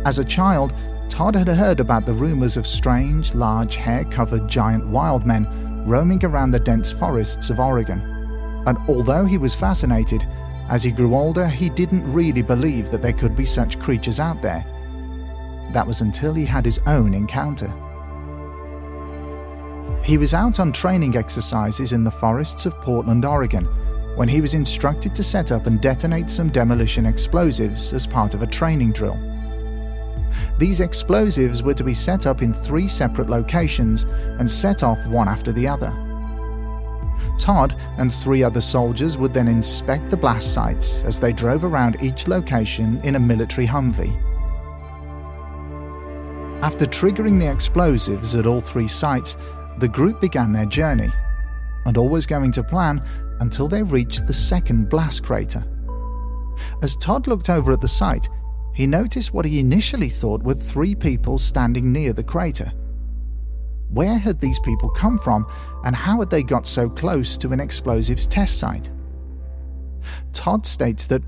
As 0.06 0.20
a 0.20 0.25
child, 0.25 0.74
Todd 1.10 1.36
had 1.36 1.48
heard 1.48 1.80
about 1.80 2.06
the 2.06 2.13
rumors 2.13 2.58
of 2.58 2.65
strange, 2.65 3.36
large, 3.36 3.75
hair 3.75 4.03
covered 4.06 4.48
giant 4.48 4.88
wild 4.88 5.25
men 5.25 5.48
roaming 5.86 6.24
around 6.25 6.51
the 6.51 6.60
dense 6.60 6.92
forests 6.92 7.50
of 7.50 7.60
Oregon. 7.60 8.01
And 8.65 8.77
although 8.88 9.25
he 9.25 9.38
was 9.38 9.53
fascinated, 9.53 10.25
as 10.70 10.82
he 10.82 10.92
grew 10.92 11.13
older, 11.13 11.48
he 11.48 11.70
didn't 11.70 12.12
really 12.12 12.42
believe 12.42 12.89
that 12.89 13.01
there 13.01 13.13
could 13.13 13.36
be 13.36 13.46
such 13.46 13.80
creatures 13.80 14.20
out 14.20 14.42
there. 14.42 14.65
That 15.74 15.86
was 15.86 16.01
until 16.01 16.34
he 16.34 16.46
had 16.46 16.65
his 16.65 16.80
own 16.88 17.13
encounter. 17.13 17.72
He 20.03 20.18
was 20.18 20.34
out 20.34 20.60
on 20.60 20.72
training 20.72 21.15
exercises 21.15 21.94
in 21.94 22.03
the 22.03 22.12
forests 22.12 22.65
of 22.65 22.80
Portland, 22.82 23.25
Oregon, 23.25 23.65
when 24.15 24.27
he 24.27 24.42
was 24.42 24.53
instructed 24.53 25.15
to 25.15 25.24
set 25.24 25.51
up 25.51 25.65
and 25.65 25.82
detonate 25.82 26.30
some 26.30 26.50
demolition 26.50 27.06
explosives 27.06 27.94
as 27.94 28.06
part 28.06 28.34
of 28.34 28.42
a 28.42 28.48
training 28.48 28.92
drill. 28.92 29.33
These 30.58 30.80
explosives 30.80 31.63
were 31.63 31.74
to 31.74 31.84
be 31.84 31.94
set 31.94 32.25
up 32.25 32.42
in 32.42 32.54
three 32.54 32.88
separate 32.88 33.30
locations 33.30 34.06
and 34.40 34.50
set 34.50 34.84
off 34.84 35.06
one 35.08 35.28
after 35.28 35.52
the 35.52 35.68
other. 35.68 35.92
Todd 37.38 37.75
and 37.98 38.13
three 38.13 38.44
other 38.44 38.62
soldiers 38.62 39.18
would 39.18 39.34
then 39.34 39.48
inspect 39.48 40.10
the 40.10 40.18
blast 40.18 40.54
sites 40.54 41.04
as 41.04 41.20
they 41.20 41.34
drove 41.34 41.63
around 41.63 42.02
each 42.02 42.28
location 42.28 43.00
in 43.04 43.16
a 43.16 43.20
military 43.20 43.68
Humvee. 43.68 44.13
After 46.63 46.86
triggering 46.86 47.40
the 47.40 47.52
explosives 47.52 48.36
at 48.36 48.46
all 48.46 48.62
three 48.62 48.88
sites, 48.88 49.36
the 49.80 49.88
group 49.88 50.22
began 50.22 50.54
their 50.54 50.66
journey, 50.66 51.10
and 51.86 51.98
all 51.98 52.08
was 52.08 52.25
going 52.25 52.52
to 52.54 52.63
plan 52.63 53.04
until 53.42 53.68
they 53.68 53.84
reached 53.84 54.28
the 54.28 54.34
second 54.34 54.90
blast 54.90 55.24
crater. 55.24 55.66
As 56.82 56.96
Todd 56.96 57.28
looked 57.28 57.50
over 57.50 57.72
at 57.74 57.82
the 57.82 57.88
site, 57.88 58.30
he 58.74 58.88
noticed 58.88 59.34
what 59.34 59.46
he 59.46 59.60
initially 59.60 60.10
thought 60.10 60.44
were 60.44 60.53
three 60.53 60.96
people 60.96 61.38
standing 61.38 61.92
near 61.92 62.13
the 62.13 62.24
crater. 62.24 62.72
Where 63.89 64.18
had 64.18 64.39
these 64.39 64.60
people 64.60 64.89
come 64.89 65.20
from, 65.20 65.46
and 65.86 65.96
how 65.96 66.20
had 66.20 66.30
they 66.30 66.42
got 66.42 66.65
so 66.65 66.89
close 66.89 67.38
to 67.38 67.53
an 67.53 67.60
explosives 67.60 68.25
test 68.25 68.58
site? 68.58 68.89
Todd 70.34 70.65
states 70.65 71.06
that 71.08 71.22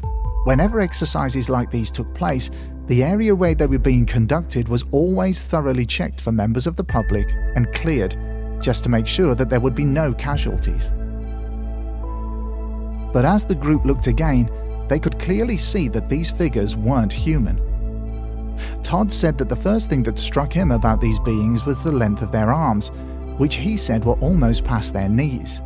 whenever 0.46 0.80
exercises 0.80 1.50
like 1.50 1.70
these 1.70 1.92
took 1.92 2.12
place, 2.16 2.50
the 2.88 3.04
area 3.04 3.36
where 3.36 3.56
they 3.56 3.68
were 3.68 3.80
being 3.80 4.06
conducted 4.06 4.68
was 4.68 4.84
always 4.92 5.44
thoroughly 5.44 5.86
checked 5.86 6.22
for 6.22 6.32
members 6.32 6.68
of 6.68 6.76
the 6.76 6.84
public 6.84 7.32
and 7.56 7.72
cleared, 7.74 8.18
just 8.62 8.84
to 8.84 8.90
make 8.90 9.08
sure 9.08 9.36
that 9.36 9.50
there 9.50 9.60
would 9.60 9.76
be 9.76 9.86
no 9.86 10.14
casualties. 10.14 10.92
But 13.14 13.26
as 13.26 13.46
the 13.46 13.56
group 13.56 13.86
looked 13.86 14.08
again, 14.08 14.50
they 14.88 15.00
could 15.00 15.20
clearly 15.20 15.58
see 15.58 15.88
that 15.90 16.10
these 16.10 16.32
figures 16.32 16.76
weren't 16.76 17.12
human. 17.12 17.62
Todd 18.84 19.12
said 19.12 19.38
that 19.38 19.50
the 19.50 19.56
first 19.56 19.90
thing 19.90 20.04
that 20.04 20.20
struck 20.20 20.54
him 20.54 20.72
about 20.72 21.02
these 21.02 21.20
beings 21.20 21.66
was 21.66 21.84
the 21.84 21.92
length 21.92 22.22
of 22.22 22.32
their 22.32 22.52
arms, 22.52 22.92
which 23.38 23.56
he 23.56 23.76
said 23.76 24.06
were 24.06 24.20
almost 24.20 24.64
past 24.64 24.94
their 24.94 25.10
knees. 25.10 25.62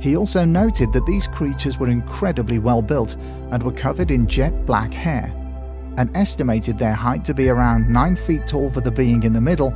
He 0.00 0.16
also 0.16 0.44
noted 0.44 0.92
that 0.92 1.06
these 1.06 1.26
creatures 1.26 1.78
were 1.78 1.88
incredibly 1.88 2.58
well 2.58 2.82
built 2.82 3.16
and 3.50 3.62
were 3.62 3.72
covered 3.72 4.10
in 4.10 4.26
jet 4.26 4.66
black 4.66 4.92
hair, 4.92 5.32
and 5.96 6.14
estimated 6.16 6.78
their 6.78 6.94
height 6.94 7.24
to 7.24 7.34
be 7.34 7.48
around 7.48 7.88
9 7.90 8.16
feet 8.16 8.46
tall 8.46 8.70
for 8.70 8.80
the 8.80 8.90
being 8.90 9.22
in 9.22 9.32
the 9.32 9.40
middle, 9.40 9.74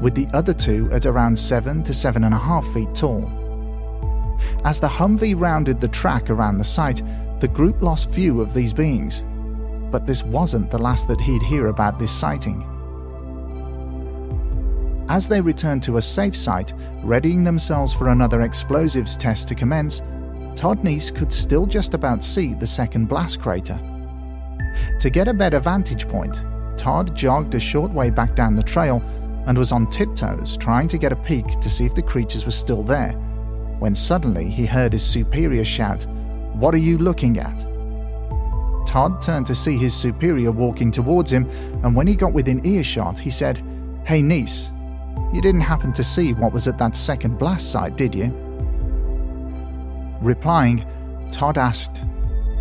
with 0.00 0.14
the 0.14 0.26
other 0.34 0.52
two 0.52 0.90
at 0.92 1.06
around 1.06 1.38
7 1.38 1.82
to 1.84 1.92
7.5 1.92 2.74
feet 2.74 2.94
tall. 2.94 3.30
As 4.64 4.80
the 4.80 4.88
Humvee 4.88 5.38
rounded 5.38 5.80
the 5.80 5.88
track 5.88 6.30
around 6.30 6.58
the 6.58 6.64
site, 6.64 7.02
the 7.40 7.48
group 7.48 7.80
lost 7.80 8.10
view 8.10 8.40
of 8.40 8.52
these 8.52 8.72
beings, 8.72 9.24
but 9.90 10.06
this 10.06 10.22
wasn't 10.22 10.70
the 10.70 10.78
last 10.78 11.08
that 11.08 11.20
he'd 11.20 11.42
hear 11.42 11.68
about 11.68 11.98
this 11.98 12.12
sighting. 12.12 12.66
As 15.08 15.26
they 15.26 15.40
returned 15.40 15.82
to 15.84 15.96
a 15.96 16.02
safe 16.02 16.36
site, 16.36 16.72
readying 17.02 17.42
themselves 17.42 17.92
for 17.92 18.08
another 18.08 18.42
explosives 18.42 19.16
test 19.16 19.48
to 19.48 19.54
commence, 19.54 20.02
Todd 20.54 20.84
Neiss 20.84 21.10
could 21.10 21.32
still 21.32 21.66
just 21.66 21.94
about 21.94 22.22
see 22.22 22.54
the 22.54 22.66
second 22.66 23.08
blast 23.08 23.40
crater. 23.40 23.80
To 25.00 25.10
get 25.10 25.26
a 25.26 25.34
better 25.34 25.58
vantage 25.58 26.06
point, 26.06 26.44
Todd 26.76 27.16
jogged 27.16 27.54
a 27.54 27.60
short 27.60 27.90
way 27.90 28.10
back 28.10 28.36
down 28.36 28.54
the 28.54 28.62
trail 28.62 29.02
and 29.46 29.56
was 29.56 29.72
on 29.72 29.90
tiptoes 29.90 30.56
trying 30.56 30.86
to 30.88 30.98
get 30.98 31.12
a 31.12 31.16
peek 31.16 31.58
to 31.60 31.70
see 31.70 31.86
if 31.86 31.94
the 31.94 32.02
creatures 32.02 32.44
were 32.44 32.52
still 32.52 32.82
there, 32.82 33.12
when 33.80 33.94
suddenly 33.94 34.48
he 34.48 34.66
heard 34.66 34.92
his 34.92 35.04
superior 35.04 35.64
shout, 35.64 36.06
what 36.60 36.74
are 36.74 36.78
you 36.78 36.98
looking 36.98 37.38
at? 37.38 37.66
Todd 38.86 39.22
turned 39.22 39.46
to 39.46 39.54
see 39.54 39.78
his 39.78 39.94
superior 39.94 40.52
walking 40.52 40.90
towards 40.90 41.32
him, 41.32 41.48
and 41.82 41.96
when 41.96 42.06
he 42.06 42.14
got 42.14 42.32
within 42.32 42.64
earshot, 42.66 43.18
he 43.18 43.30
said, 43.30 43.64
Hey, 44.04 44.20
Neiss, 44.20 44.70
you 45.32 45.40
didn't 45.40 45.62
happen 45.62 45.92
to 45.94 46.04
see 46.04 46.34
what 46.34 46.52
was 46.52 46.68
at 46.68 46.76
that 46.78 46.94
second 46.94 47.38
blast 47.38 47.70
site, 47.70 47.96
did 47.96 48.14
you? 48.14 48.34
Replying, 50.20 50.84
Todd 51.30 51.56
asked, 51.56 52.02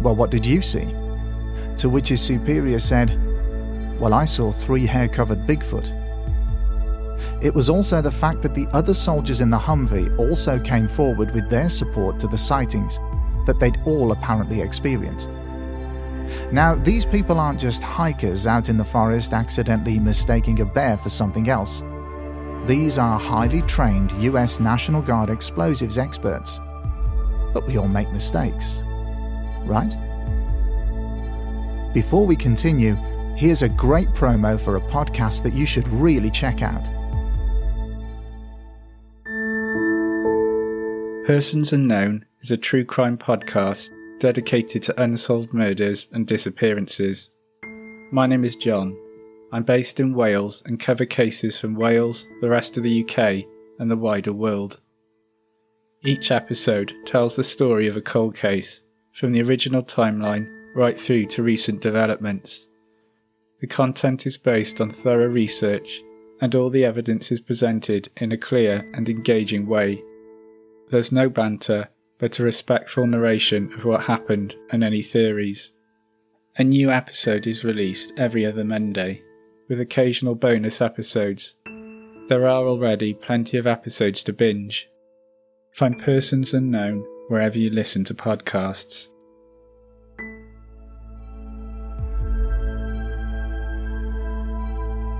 Well, 0.01 0.15
what 0.15 0.31
did 0.31 0.45
you 0.45 0.61
see? 0.61 0.85
To 1.77 1.89
which 1.89 2.09
his 2.09 2.21
superior 2.21 2.79
said, 2.79 3.09
Well, 3.99 4.13
I 4.13 4.25
saw 4.25 4.51
three 4.51 4.85
hair 4.85 5.09
covered 5.09 5.47
Bigfoot. 5.47 5.95
It 7.41 7.53
was 7.53 7.69
also 7.69 8.01
the 8.01 8.11
fact 8.11 8.43
that 8.43 8.55
the 8.55 8.67
other 8.67 8.93
soldiers 8.93 9.41
in 9.41 9.49
the 9.49 9.57
Humvee 9.57 10.17
also 10.17 10.57
came 10.59 10.87
forward 10.87 11.33
with 11.33 11.49
their 11.49 11.69
support 11.69 12.17
to 12.19 12.27
the 12.27 12.37
sightings 12.37 12.97
that 13.49 13.59
they'd 13.59 13.81
all 13.83 14.11
apparently 14.11 14.61
experienced. 14.61 15.31
Now, 16.51 16.75
these 16.75 17.03
people 17.03 17.39
aren't 17.39 17.59
just 17.59 17.81
hikers 17.81 18.45
out 18.45 18.69
in 18.69 18.77
the 18.77 18.85
forest 18.85 19.33
accidentally 19.33 19.97
mistaking 19.97 20.61
a 20.61 20.65
bear 20.65 20.97
for 20.97 21.09
something 21.09 21.49
else. 21.49 21.81
These 22.67 22.99
are 22.99 23.17
highly 23.17 23.63
trained 23.63 24.11
US 24.21 24.59
National 24.59 25.01
Guard 25.01 25.31
explosives 25.31 25.97
experts. 25.97 26.59
But 27.51 27.65
we 27.65 27.77
all 27.77 27.87
make 27.87 28.11
mistakes, 28.11 28.83
right? 29.65 29.97
Before 31.91 32.27
we 32.27 32.35
continue, 32.35 32.93
here's 33.35 33.63
a 33.63 33.69
great 33.69 34.09
promo 34.09 34.59
for 34.59 34.75
a 34.75 34.81
podcast 34.81 35.41
that 35.41 35.55
you 35.55 35.65
should 35.65 35.87
really 35.87 36.29
check 36.29 36.61
out. 36.61 36.85
Persons 41.25 41.73
Unknown 41.73 42.25
is 42.41 42.51
a 42.51 42.57
true 42.57 42.85
crime 42.85 43.17
podcast 43.17 43.89
dedicated 44.19 44.81
to 44.83 45.01
unsolved 45.01 45.53
murders 45.53 46.07
and 46.13 46.25
disappearances. 46.25 47.31
My 48.11 48.27
name 48.27 48.45
is 48.45 48.55
John. 48.55 48.97
I'm 49.51 49.63
based 49.63 49.99
in 49.99 50.13
Wales 50.13 50.63
and 50.65 50.79
cover 50.79 51.05
cases 51.05 51.59
from 51.59 51.75
Wales, 51.75 52.27
the 52.41 52.49
rest 52.49 52.77
of 52.77 52.83
the 52.83 53.03
UK, 53.03 53.45
and 53.79 53.89
the 53.89 53.97
wider 53.97 54.31
world. 54.31 54.79
Each 56.03 56.31
episode 56.31 56.93
tells 57.05 57.35
the 57.35 57.43
story 57.43 57.87
of 57.87 57.97
a 57.97 58.01
cold 58.01 58.35
case, 58.35 58.83
from 59.13 59.33
the 59.33 59.41
original 59.41 59.83
timeline 59.83 60.47
right 60.75 60.99
through 60.99 61.25
to 61.25 61.43
recent 61.43 61.81
developments. 61.81 62.67
The 63.59 63.67
content 63.67 64.25
is 64.25 64.37
based 64.37 64.79
on 64.79 64.91
thorough 64.91 65.27
research, 65.27 66.01
and 66.39 66.55
all 66.55 66.69
the 66.69 66.85
evidence 66.85 67.31
is 67.33 67.41
presented 67.41 68.09
in 68.15 68.31
a 68.31 68.37
clear 68.37 68.89
and 68.93 69.09
engaging 69.09 69.67
way. 69.67 70.01
There's 70.89 71.11
no 71.11 71.29
banter, 71.29 71.89
but 72.19 72.37
a 72.37 72.43
respectful 72.43 73.07
narration 73.07 73.71
of 73.73 73.85
what 73.85 74.03
happened 74.03 74.55
and 74.71 74.83
any 74.83 75.01
theories. 75.01 75.71
A 76.57 76.63
new 76.63 76.91
episode 76.91 77.47
is 77.47 77.63
released 77.63 78.11
every 78.17 78.45
other 78.45 78.65
Monday, 78.65 79.21
with 79.69 79.79
occasional 79.79 80.35
bonus 80.35 80.81
episodes. 80.81 81.55
There 82.27 82.47
are 82.47 82.67
already 82.67 83.13
plenty 83.13 83.57
of 83.57 83.65
episodes 83.65 84.23
to 84.25 84.33
binge. 84.33 84.89
Find 85.73 85.97
Persons 85.99 86.53
Unknown 86.53 87.05
wherever 87.29 87.57
you 87.57 87.69
listen 87.69 88.03
to 88.03 88.13
podcasts. 88.13 89.07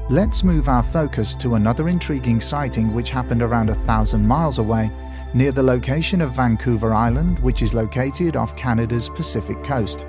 Let's 0.10 0.44
move 0.44 0.68
our 0.68 0.82
focus 0.82 1.36
to 1.36 1.54
another 1.54 1.88
intriguing 1.88 2.42
sighting 2.42 2.94
which 2.96 3.12
happened 3.12 3.44
around 3.44 3.70
a 3.70 3.76
thousand 3.76 4.28
miles 4.28 4.58
away, 4.58 4.92
near 5.34 5.52
the 5.52 5.64
location 5.64 6.22
of 6.22 6.36
Vancouver 6.36 6.94
Island, 6.94 7.40
which 7.40 7.62
is 7.62 7.74
located 7.74 8.36
off 8.36 8.56
Canada's 8.56 9.10
Pacific 9.10 9.64
coast. 9.64 10.04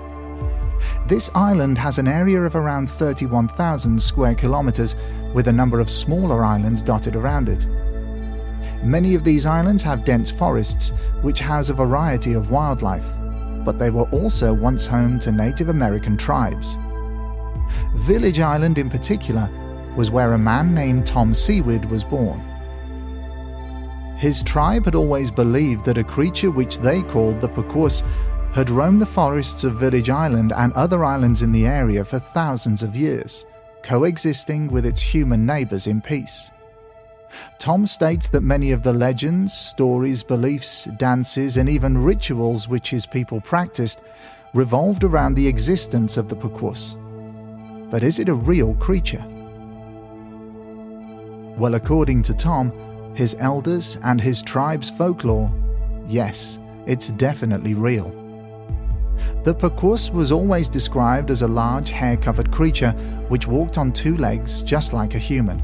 This 1.07 1.31
island 1.35 1.77
has 1.79 1.99
an 1.99 2.09
area 2.09 2.41
of 2.41 2.57
around 2.57 2.89
31,000 2.89 4.01
square 4.01 4.35
kilometres, 4.35 4.95
with 5.35 5.49
a 5.49 5.53
number 5.53 5.81
of 5.81 5.91
smaller 5.91 6.45
islands 6.45 6.83
dotted 6.83 7.17
around 7.17 7.49
it. 7.49 7.67
Many 8.83 9.15
of 9.15 9.25
these 9.25 9.47
islands 9.47 9.83
have 9.83 10.05
dense 10.05 10.31
forests, 10.31 10.93
which 11.23 11.41
house 11.41 11.69
a 11.69 11.75
variety 11.75 12.33
of 12.33 12.51
wildlife, 12.51 13.07
but 13.65 13.79
they 13.79 13.91
were 13.91 14.09
also 14.11 14.55
once 14.55 14.87
home 14.87 15.19
to 15.21 15.33
Native 15.33 15.69
American 15.69 16.17
tribes. 16.17 16.79
Village 17.95 18.41
Island, 18.41 18.79
in 18.79 18.89
particular, 18.89 19.51
was 19.97 20.11
where 20.11 20.33
a 20.33 20.39
man 20.39 20.75
named 20.75 21.07
Tom 21.07 21.33
Sewid 21.33 21.89
was 21.91 22.05
born. 22.05 22.50
His 24.21 24.43
tribe 24.43 24.85
had 24.85 24.95
always 24.95 25.31
believed 25.31 25.87
that 25.87 25.97
a 25.97 26.05
creature 26.05 26.51
which 26.51 26.77
they 26.77 27.01
called 27.01 27.41
the 27.41 27.49
Pequot 27.49 28.03
had 28.53 28.69
roamed 28.69 29.01
the 29.01 29.07
forests 29.07 29.65
of 29.65 29.77
Village 29.77 30.11
Island 30.11 30.53
and 30.55 30.75
other 30.75 31.07
islands 31.07 31.41
in 31.41 31.53
the 31.53 31.67
area 31.67 32.05
for 32.05 32.19
thousands 32.19 32.83
of 32.83 32.95
years, 32.95 33.47
coexisting 33.83 34.69
with 34.69 34.85
its 34.85 35.01
human 35.01 35.47
neighbours 35.47 35.87
in 35.87 36.03
peace. 36.03 36.51
Tom 37.59 37.87
states 37.87 38.29
that 38.29 38.43
many 38.43 38.73
of 38.73 38.83
the 38.83 38.93
legends, 38.93 39.55
stories, 39.55 40.23
beliefs, 40.23 40.85
dances, 40.99 41.57
and 41.57 41.71
even 41.71 41.97
rituals 41.97 42.69
which 42.69 42.91
his 42.91 43.07
people 43.07 43.41
practiced 43.41 44.03
revolved 44.53 45.03
around 45.03 45.35
the 45.35 45.49
existence 45.49 46.19
of 46.19 46.29
the 46.29 46.37
Pequot. 46.37 46.95
But 47.91 48.03
is 48.03 48.19
it 48.19 48.29
a 48.29 48.35
real 48.35 48.75
creature? 48.75 49.25
Well, 51.57 51.75
according 51.75 52.23
to 52.25 52.35
Tom, 52.35 52.71
his 53.21 53.37
elders, 53.39 53.99
and 54.03 54.19
his 54.19 54.43
tribe's 54.43 54.89
folklore, 54.89 55.53
yes, 56.07 56.59
it's 56.87 57.09
definitely 57.13 57.75
real. 57.75 58.09
The 59.45 59.53
Pequot 59.53 60.11
was 60.11 60.33
always 60.33 60.71
described 60.71 61.31
as 61.31 61.43
a 61.43 61.47
large 61.47 61.91
hair 61.91 62.17
covered 62.17 62.51
creature 62.51 62.93
which 63.29 63.47
walked 63.47 63.77
on 63.77 63.93
two 63.93 64.17
legs 64.17 64.63
just 64.63 64.95
like 64.95 65.15
a 65.15 65.19
human. 65.19 65.63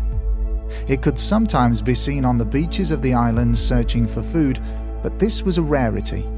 It 0.86 1.00
could 1.00 1.18
sometimes 1.18 1.80
be 1.80 1.94
seen 1.94 2.26
on 2.26 2.36
the 2.36 2.44
beaches 2.44 2.90
of 2.90 3.00
the 3.00 3.14
islands 3.14 3.58
searching 3.58 4.06
for 4.06 4.20
food, 4.20 4.60
but 5.02 5.18
this 5.18 5.42
was 5.42 5.56
a 5.56 5.62
rarity. 5.62 6.28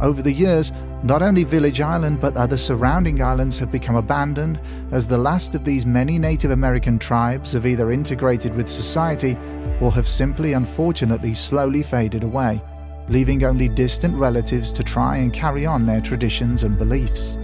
Over 0.00 0.22
the 0.22 0.32
years, 0.32 0.72
not 1.06 1.22
only 1.22 1.44
Village 1.44 1.80
Island 1.80 2.20
but 2.20 2.36
other 2.36 2.56
surrounding 2.56 3.22
islands 3.22 3.58
have 3.58 3.70
become 3.70 3.94
abandoned 3.94 4.58
as 4.90 5.06
the 5.06 5.16
last 5.16 5.54
of 5.54 5.64
these 5.64 5.86
many 5.86 6.18
Native 6.18 6.50
American 6.50 6.98
tribes 6.98 7.52
have 7.52 7.64
either 7.64 7.92
integrated 7.92 8.52
with 8.56 8.68
society 8.68 9.38
or 9.80 9.92
have 9.92 10.08
simply 10.08 10.54
unfortunately 10.54 11.32
slowly 11.32 11.84
faded 11.84 12.24
away, 12.24 12.60
leaving 13.08 13.44
only 13.44 13.68
distant 13.68 14.16
relatives 14.16 14.72
to 14.72 14.82
try 14.82 15.18
and 15.18 15.32
carry 15.32 15.64
on 15.64 15.86
their 15.86 16.00
traditions 16.00 16.64
and 16.64 16.76
beliefs. 16.76 17.36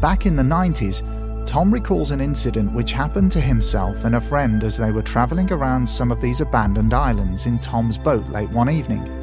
Back 0.00 0.24
in 0.24 0.36
the 0.36 0.42
90s, 0.42 1.04
Tom 1.44 1.70
recalls 1.70 2.12
an 2.12 2.22
incident 2.22 2.72
which 2.72 2.92
happened 2.92 3.30
to 3.32 3.40
himself 3.40 4.06
and 4.06 4.16
a 4.16 4.20
friend 4.22 4.64
as 4.64 4.78
they 4.78 4.90
were 4.90 5.02
travelling 5.02 5.52
around 5.52 5.86
some 5.86 6.10
of 6.10 6.22
these 6.22 6.40
abandoned 6.40 6.94
islands 6.94 7.44
in 7.44 7.58
Tom's 7.58 7.98
boat 7.98 8.26
late 8.30 8.48
one 8.50 8.70
evening. 8.70 9.17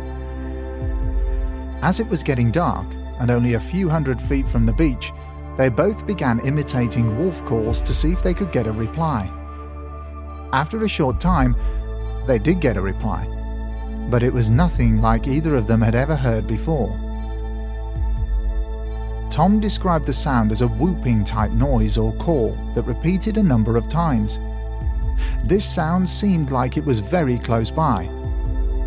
As 1.85 1.99
it 1.99 2.07
was 2.07 2.23
getting 2.23 2.49
dark, 2.49 2.91
and 3.19 3.29
only 3.29 3.53
a 3.53 3.59
few 3.59 3.87
hundred 3.87 4.19
feet 4.19 4.49
from 4.49 4.65
the 4.65 4.73
beach, 4.73 5.11
they 5.55 5.69
both 5.69 6.07
began 6.07 6.39
imitating 6.39 7.15
wolf 7.15 7.45
calls 7.45 7.79
to 7.83 7.93
see 7.93 8.11
if 8.11 8.23
they 8.23 8.33
could 8.33 8.51
get 8.51 8.65
a 8.65 8.71
reply. 8.71 9.29
After 10.51 10.81
a 10.81 10.89
short 10.89 11.19
time, 11.19 11.55
they 12.25 12.39
did 12.39 12.59
get 12.59 12.75
a 12.75 12.81
reply, 12.81 13.27
but 14.09 14.23
it 14.23 14.33
was 14.33 14.49
nothing 14.49 14.99
like 14.99 15.27
either 15.27 15.53
of 15.53 15.67
them 15.67 15.79
had 15.79 15.93
ever 15.93 16.15
heard 16.15 16.47
before. 16.47 16.89
Tom 19.29 19.59
described 19.59 20.07
the 20.07 20.11
sound 20.11 20.51
as 20.51 20.63
a 20.63 20.67
whooping 20.67 21.23
type 21.23 21.51
noise 21.51 21.99
or 21.99 22.15
call 22.15 22.57
that 22.73 22.87
repeated 22.87 23.37
a 23.37 23.43
number 23.43 23.77
of 23.77 23.87
times. 23.87 24.39
This 25.43 25.63
sound 25.63 26.09
seemed 26.09 26.49
like 26.49 26.77
it 26.77 26.83
was 26.83 26.97
very 26.97 27.37
close 27.37 27.69
by, 27.69 28.07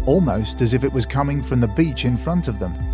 almost 0.05 0.63
as 0.63 0.75
if 0.75 0.83
it 0.83 0.93
was 0.93 1.07
coming 1.07 1.45
from 1.45 1.61
the 1.61 1.69
beach 1.69 2.05
in 2.05 2.17
front 2.17 2.49
of 2.49 2.59
them. 2.59 2.88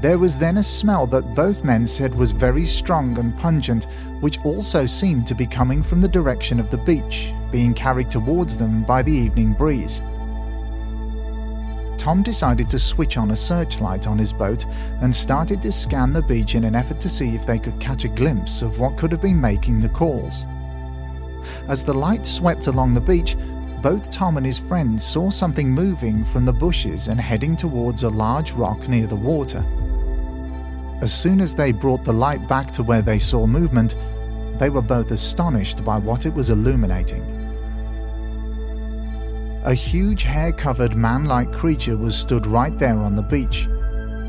There 0.00 0.18
was 0.18 0.38
then 0.38 0.56
a 0.56 0.62
smell 0.62 1.06
that 1.08 1.34
both 1.34 1.62
men 1.62 1.86
said 1.86 2.14
was 2.14 2.32
very 2.32 2.64
strong 2.64 3.18
and 3.18 3.36
pungent, 3.36 3.86
which 4.20 4.38
also 4.44 4.86
seemed 4.86 5.26
to 5.26 5.34
be 5.34 5.46
coming 5.46 5.82
from 5.82 6.00
the 6.00 6.08
direction 6.08 6.58
of 6.58 6.70
the 6.70 6.78
beach, 6.78 7.34
being 7.52 7.74
carried 7.74 8.10
towards 8.10 8.56
them 8.56 8.82
by 8.82 9.02
the 9.02 9.12
evening 9.12 9.52
breeze. 9.52 10.00
Tom 11.98 12.22
decided 12.22 12.66
to 12.70 12.78
switch 12.78 13.18
on 13.18 13.32
a 13.32 13.36
searchlight 13.36 14.06
on 14.06 14.16
his 14.16 14.32
boat 14.32 14.64
and 15.02 15.14
started 15.14 15.60
to 15.60 15.70
scan 15.70 16.14
the 16.14 16.22
beach 16.22 16.54
in 16.54 16.64
an 16.64 16.74
effort 16.74 16.98
to 17.02 17.10
see 17.10 17.34
if 17.34 17.44
they 17.44 17.58
could 17.58 17.78
catch 17.78 18.06
a 18.06 18.08
glimpse 18.08 18.62
of 18.62 18.78
what 18.78 18.96
could 18.96 19.12
have 19.12 19.20
been 19.20 19.38
making 19.38 19.80
the 19.80 19.88
calls. 19.90 20.46
As 21.68 21.84
the 21.84 21.92
light 21.92 22.24
swept 22.24 22.68
along 22.68 22.94
the 22.94 23.02
beach, 23.02 23.36
both 23.82 24.08
Tom 24.08 24.38
and 24.38 24.46
his 24.46 24.58
friends 24.58 25.04
saw 25.04 25.28
something 25.28 25.68
moving 25.68 26.24
from 26.24 26.46
the 26.46 26.52
bushes 26.54 27.08
and 27.08 27.20
heading 27.20 27.54
towards 27.54 28.02
a 28.02 28.08
large 28.08 28.52
rock 28.52 28.88
near 28.88 29.06
the 29.06 29.14
water. 29.14 29.62
As 31.00 31.12
soon 31.12 31.40
as 31.40 31.54
they 31.54 31.72
brought 31.72 32.04
the 32.04 32.12
light 32.12 32.46
back 32.46 32.72
to 32.72 32.82
where 32.82 33.00
they 33.00 33.18
saw 33.18 33.46
movement, 33.46 33.96
they 34.58 34.68
were 34.68 34.82
both 34.82 35.10
astonished 35.10 35.82
by 35.82 35.98
what 35.98 36.26
it 36.26 36.34
was 36.34 36.50
illuminating. 36.50 37.22
A 39.64 39.72
huge 39.72 40.22
hair 40.22 40.52
covered 40.52 40.96
man 40.96 41.24
like 41.24 41.52
creature 41.52 41.96
was 41.96 42.14
stood 42.14 42.46
right 42.46 42.78
there 42.78 42.98
on 42.98 43.16
the 43.16 43.22
beach, 43.22 43.66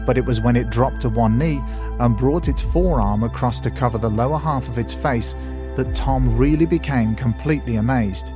but 0.05 0.17
it 0.17 0.25
was 0.25 0.39
when 0.39 0.55
it 0.55 0.69
dropped 0.69 1.01
to 1.01 1.09
one 1.09 1.37
knee 1.37 1.61
and 1.99 2.17
brought 2.17 2.47
its 2.47 2.61
forearm 2.61 3.23
across 3.23 3.59
to 3.61 3.71
cover 3.71 3.97
the 3.97 4.09
lower 4.09 4.37
half 4.37 4.67
of 4.69 4.77
its 4.77 4.93
face 4.93 5.35
that 5.75 5.93
Tom 5.93 6.37
really 6.37 6.65
became 6.65 7.15
completely 7.15 7.75
amazed. 7.75 8.31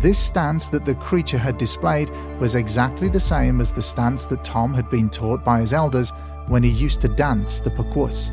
This 0.00 0.18
stance 0.18 0.68
that 0.68 0.84
the 0.84 0.94
creature 0.94 1.38
had 1.38 1.58
displayed 1.58 2.10
was 2.40 2.54
exactly 2.54 3.08
the 3.08 3.20
same 3.20 3.60
as 3.60 3.72
the 3.72 3.82
stance 3.82 4.26
that 4.26 4.44
Tom 4.44 4.72
had 4.74 4.88
been 4.90 5.08
taught 5.08 5.44
by 5.44 5.60
his 5.60 5.72
elders 5.72 6.12
when 6.48 6.62
he 6.62 6.70
used 6.70 7.00
to 7.00 7.08
dance 7.08 7.60
the 7.60 7.70
pakwus. 7.70 8.30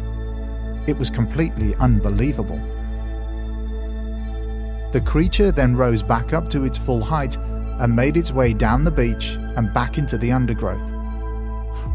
It 0.88 0.98
was 0.98 1.10
completely 1.10 1.76
unbelievable. 1.76 2.60
The 4.92 5.02
creature 5.02 5.52
then 5.52 5.76
rose 5.76 6.04
back 6.04 6.34
up 6.34 6.50
to 6.50 6.66
its 6.66 6.78
full 6.78 7.02
height 7.02 7.38
and 7.38 7.96
made 7.96 8.18
its 8.18 8.32
way 8.32 8.54
down 8.54 8.84
the 8.84 8.92
beach 8.92 9.38
and 9.56 9.74
back 9.74 9.98
into 9.98 10.18
the 10.18 10.32
undergrowth. 10.32 10.94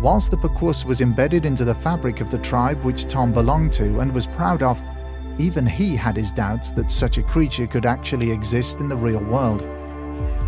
Whilst 0.01 0.31
the 0.31 0.37
pakwus 0.37 0.85
was 0.85 1.01
embedded 1.01 1.45
into 1.45 1.65
the 1.65 1.75
fabric 1.75 2.21
of 2.21 2.31
the 2.31 2.39
tribe 2.39 2.83
which 2.83 3.07
Tom 3.07 3.33
belonged 3.33 3.73
to 3.75 4.01
and 4.01 4.13
was 4.13 4.27
proud 4.27 4.63
of, 4.63 4.81
even 5.39 5.67
he 5.67 5.95
had 5.95 6.17
his 6.17 6.33
doubts 6.33 6.71
that 6.73 6.91
such 6.91 7.19
a 7.19 7.23
creature 7.23 7.67
could 7.67 7.85
actually 7.85 8.31
exist 8.31 8.81
in 8.81 8.89
the 8.89 8.97
real 8.97 9.23
world. 9.25 9.63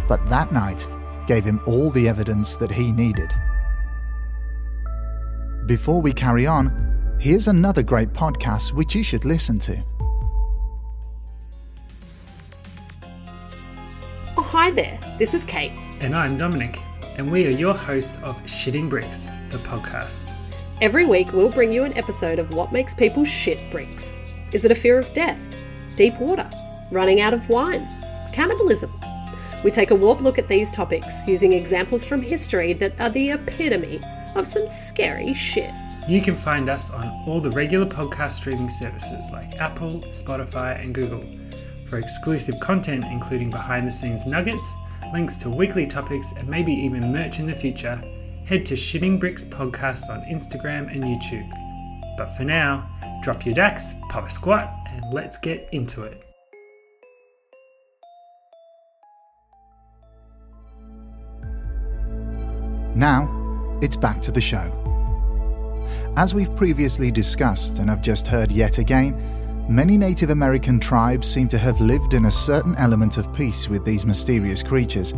But 0.09 0.27
that 0.31 0.53
night 0.53 0.87
gave 1.27 1.45
him 1.45 1.61
all 1.67 1.91
the 1.91 2.09
evidence 2.09 2.57
that 2.57 2.71
he 2.71 2.91
needed. 2.91 3.35
Before 5.69 6.01
we 6.01 6.15
carry 6.15 6.47
on, 6.47 6.73
here's 7.21 7.47
another 7.47 7.83
great 7.83 8.15
podcast 8.15 8.73
which 8.73 8.95
you 8.95 9.03
should 9.03 9.27
listen 9.27 9.59
to. 9.59 9.85
Oh, 14.35 14.43
hi 14.43 14.71
there. 14.71 14.99
This 15.19 15.35
is 15.35 15.45
Kate. 15.45 15.73
And 16.01 16.17
I'm 16.17 16.39
Dominic, 16.39 16.79
and 17.19 17.31
we 17.31 17.47
are 17.47 17.51
your 17.51 17.75
hosts 17.75 18.17
of 18.23 18.41
Shitting 18.45 18.89
Bricks, 18.89 19.27
the 19.51 19.59
podcast. 19.59 20.35
Every 20.81 21.05
week, 21.05 21.35
we'll 21.35 21.51
bring 21.51 21.71
you 21.71 21.85
an 21.85 21.95
episode 21.99 22.39
of 22.39 22.55
what 22.55 22.73
makes 22.73 22.95
people 22.95 23.27
shit 23.27 23.59
bricks. 23.71 24.17
Is 24.55 24.65
it 24.65 24.71
a 24.71 24.75
fear 24.75 24.97
of 24.97 25.13
death? 25.13 25.55
Deep 25.97 26.19
water? 26.19 26.49
Running 26.91 27.21
out 27.21 27.35
of 27.35 27.47
wine? 27.51 27.87
Cannibalism? 28.33 28.91
We 29.63 29.71
take 29.71 29.91
a 29.91 29.97
warp 29.97 30.23
look 30.23 30.39
at 30.39 30.49
these 30.49 30.71
topics 30.71 31.29
using 31.29 31.53
examples 31.53 32.07
from 32.07 32.23
history 32.23 32.73
that 32.73 32.99
are 32.99 33.11
the 33.11 33.33
epitome 33.33 34.01
of 34.35 34.47
some 34.47 34.69
scary 34.69 35.35
shit. 35.35 35.71
You 36.09 36.23
can 36.23 36.37
find 36.37 36.71
us 36.71 36.91
on 36.91 37.07
all 37.27 37.41
the 37.41 37.51
regular 37.51 37.85
podcast 37.87 38.33
streaming 38.33 38.71
services 38.71 39.27
like 39.31 39.61
Apple, 39.61 40.01
Spotify, 40.09 40.83
and 40.83 40.95
Google. 40.95 41.23
For 41.85 41.99
exclusive 41.99 42.59
content, 42.61 43.05
including 43.05 43.51
behind 43.51 43.87
the 43.87 43.91
scenes 43.91 44.27
nuggets, 44.27 44.75
links 45.13 45.37
to 45.39 45.51
weekly 45.51 45.87
topics, 45.87 46.33
and 46.33 46.49
maybe 46.49 46.73
even 46.73 47.13
merch 47.13 47.41
in 47.41 47.47
the 47.47 47.55
future, 47.55 47.97
head 48.47 48.65
to 48.67 48.75
Shitting 48.75 49.21
Bricks 49.21 49.45
Podcast 49.45 50.09
on 50.09 50.21
Instagram 50.23 50.91
and 50.91 51.05
YouTube. 51.05 51.49
But 52.17 52.35
for 52.35 52.45
now, 52.45 52.89
drop 53.23 53.45
your 53.45 53.55
dacks, 53.55 53.95
pop 54.09 54.27
a 54.27 54.31
squat, 54.31 54.75
and 54.89 55.05
let's 55.13 55.39
get 55.39 55.69
into 55.73 56.05
it. 56.05 56.23
Now, 62.95 63.48
it's 63.81 63.97
back 63.97 64.21
to 64.23 64.33
the 64.33 64.41
show. 64.41 64.73
As 66.17 66.35
we've 66.35 66.55
previously 66.57 67.11
discussed 67.11 67.79
and 67.79 67.89
have 67.89 68.03
just 68.03 68.27
heard 68.27 68.51
yet 68.51 68.79
again, 68.79 69.67
many 69.69 69.97
Native 69.97 70.31
American 70.31 70.81
tribes 70.81 71.29
seem 71.29 71.49
to 71.49 71.59
have 71.59 71.81
lived 71.81 72.15
in 72.15 72.25
a 72.25 72.31
certain 72.31 72.75
element 72.77 73.17
of 73.19 73.33
peace 73.33 73.69
with 73.69 73.85
these 73.85 74.05
mysterious 74.05 74.63
creatures, 74.63 75.15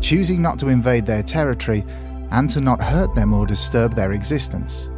choosing 0.00 0.42
not 0.42 0.58
to 0.58 0.68
invade 0.68 1.06
their 1.06 1.22
territory 1.22 1.84
and 2.30 2.50
to 2.50 2.60
not 2.60 2.80
hurt 2.80 3.14
them 3.14 3.32
or 3.32 3.46
disturb 3.46 3.94
their 3.94 4.12
existence. 4.12 4.90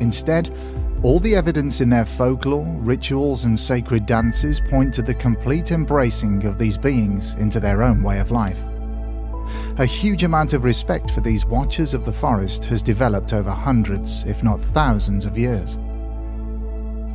Instead, 0.00 0.56
all 1.02 1.18
the 1.18 1.34
evidence 1.34 1.80
in 1.80 1.90
their 1.90 2.04
folklore, 2.04 2.66
rituals, 2.78 3.44
and 3.44 3.58
sacred 3.58 4.06
dances 4.06 4.60
point 4.60 4.94
to 4.94 5.02
the 5.02 5.14
complete 5.14 5.70
embracing 5.70 6.46
of 6.46 6.58
these 6.58 6.78
beings 6.78 7.34
into 7.34 7.60
their 7.60 7.82
own 7.82 8.02
way 8.02 8.20
of 8.20 8.30
life. 8.30 8.58
A 9.78 9.84
huge 9.84 10.22
amount 10.22 10.52
of 10.52 10.62
respect 10.62 11.10
for 11.10 11.20
these 11.20 11.44
watchers 11.44 11.94
of 11.94 12.04
the 12.04 12.12
forest 12.12 12.64
has 12.66 12.80
developed 12.80 13.32
over 13.32 13.50
hundreds, 13.50 14.22
if 14.22 14.44
not 14.44 14.60
thousands, 14.60 15.24
of 15.24 15.36
years. 15.36 15.78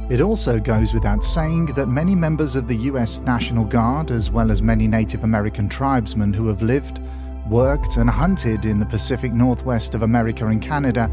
It 0.10 0.20
also 0.20 0.60
goes 0.60 0.94
without 0.94 1.24
saying 1.24 1.68
that 1.68 1.88
many 1.88 2.16
members 2.16 2.58
of 2.58 2.68
the 2.68 2.76
US 2.76 3.22
National 3.22 3.64
Guard, 3.64 4.12
as 4.12 4.30
well 4.30 4.52
as 4.52 4.62
many 4.62 4.88
Native 4.88 5.24
American 5.24 5.70
tribesmen 5.70 6.34
who 6.34 6.48
have 6.48 6.62
lived, 6.62 7.00
worked, 7.48 7.96
and 7.96 8.10
hunted 8.10 8.66
in 8.66 8.78
the 8.78 8.86
Pacific 8.86 9.32
Northwest 9.32 9.96
of 9.96 10.02
America 10.02 10.46
and 10.48 10.62
Canada, 10.62 11.08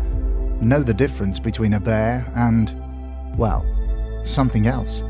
know 0.60 0.82
the 0.82 0.92
difference 0.92 1.38
between 1.38 1.74
a 1.74 1.80
bear 1.80 2.26
and, 2.34 2.74
well, 3.38 3.64
something 4.24 4.66
else. 4.66 5.04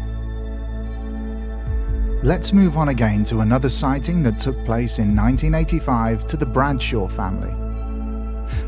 Let's 2.23 2.53
move 2.53 2.77
on 2.77 2.89
again 2.89 3.25
to 3.25 3.41
another 3.41 3.69
sighting 3.69 4.23
that 4.23 4.39
took 4.39 4.57
place 4.65 4.99
in 4.99 5.15
1985 5.15 6.27
to 6.29 6.37
the 6.37 6.47
Bradshaw 6.47 7.09
family. 7.09 7.55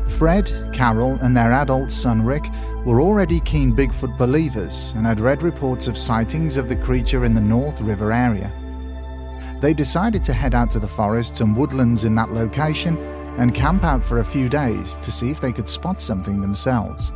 Fred, 0.07 0.69
Carol, 0.71 1.17
and 1.21 1.35
their 1.35 1.51
adult 1.53 1.91
son 1.91 2.23
Rick 2.23 2.43
were 2.85 3.01
already 3.01 3.39
keen 3.41 3.75
Bigfoot 3.75 4.17
believers 4.17 4.93
and 4.95 5.05
had 5.05 5.19
read 5.19 5.41
reports 5.41 5.87
of 5.87 5.97
sightings 5.97 6.57
of 6.57 6.69
the 6.69 6.75
creature 6.75 7.25
in 7.25 7.33
the 7.33 7.41
North 7.41 7.81
River 7.81 8.11
area. 8.11 8.53
They 9.61 9.73
decided 9.73 10.23
to 10.25 10.33
head 10.33 10.53
out 10.53 10.71
to 10.71 10.79
the 10.79 10.87
forests 10.87 11.41
and 11.41 11.57
woodlands 11.57 12.03
in 12.03 12.15
that 12.15 12.31
location 12.31 12.97
and 13.37 13.55
camp 13.55 13.83
out 13.83 14.03
for 14.03 14.19
a 14.19 14.25
few 14.25 14.47
days 14.47 14.95
to 14.97 15.11
see 15.11 15.31
if 15.31 15.41
they 15.41 15.51
could 15.51 15.67
spot 15.67 16.01
something 16.01 16.39
themselves. 16.39 17.11